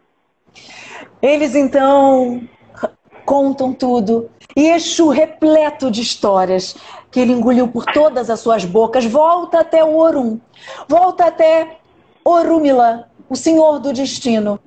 [1.21, 2.41] Eles então
[3.23, 4.29] contam tudo.
[4.55, 6.75] E Exu, repleto de histórias
[7.11, 10.39] que ele engoliu por todas as suas bocas, volta até o Orum,
[10.87, 11.77] volta até
[12.23, 14.59] Orumila, o senhor do destino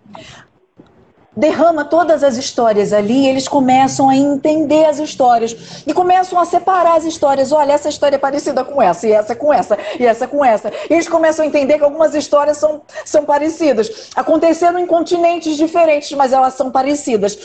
[1.38, 6.96] derrama todas as histórias ali, eles começam a entender as histórias e começam a separar
[6.96, 7.52] as histórias.
[7.52, 10.72] Olha, essa história é parecida com essa, e essa com essa, e essa com essa.
[10.90, 14.10] E eles começam a entender que algumas histórias são, são parecidas.
[14.16, 17.38] Aconteceram em continentes diferentes, mas elas são parecidas.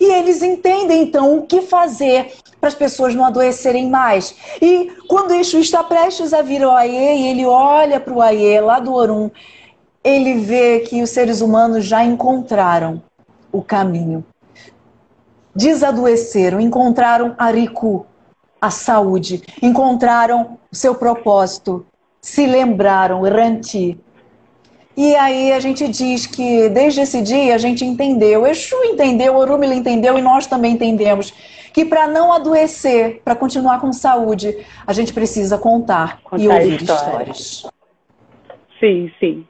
[0.00, 4.34] E eles entendem, então, o que fazer para as pessoas não adoecerem mais.
[4.60, 8.60] E quando Exu está prestes a vir ao Aie, e ele olha para o Aie,
[8.60, 9.30] lá do Orum,
[10.02, 13.02] ele vê que os seres humanos já encontraram
[13.56, 14.24] o caminho.
[15.54, 18.06] Desadoeceram, encontraram a Riku,
[18.60, 21.86] a saúde, encontraram o seu propósito,
[22.20, 23.98] se lembraram, Ranti.
[24.96, 29.74] E aí a gente diz que desde esse dia a gente entendeu, Exu entendeu, Orumila
[29.74, 31.32] entendeu e nós também entendemos
[31.72, 36.82] que para não adoecer, para continuar com saúde, a gente precisa contar, contar e ouvir
[36.82, 37.38] histórias.
[37.38, 37.76] histórias.
[38.80, 39.46] Sim, sim.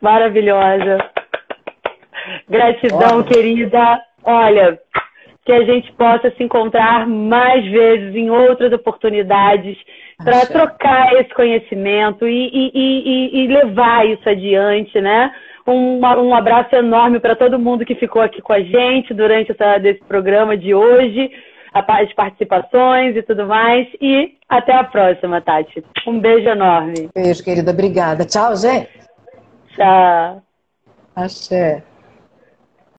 [0.00, 1.11] Maravilhosa.
[2.52, 3.24] Gratidão, Olha.
[3.24, 4.02] querida.
[4.22, 4.78] Olha,
[5.44, 9.76] que a gente possa se encontrar mais vezes em outras oportunidades
[10.18, 15.32] para trocar esse conhecimento e, e, e, e, levar isso adiante, né?
[15.66, 19.78] Um, um abraço enorme para todo mundo que ficou aqui com a gente durante essa,
[19.78, 21.30] desse programa de hoje,
[21.72, 23.88] as participações e tudo mais.
[24.00, 25.82] E até a próxima, Tati.
[26.06, 27.08] Um beijo enorme.
[27.14, 27.70] Beijo, querida.
[27.72, 28.24] Obrigada.
[28.24, 28.90] Tchau, gente.
[29.74, 30.42] Tchau.
[31.16, 31.82] Axé.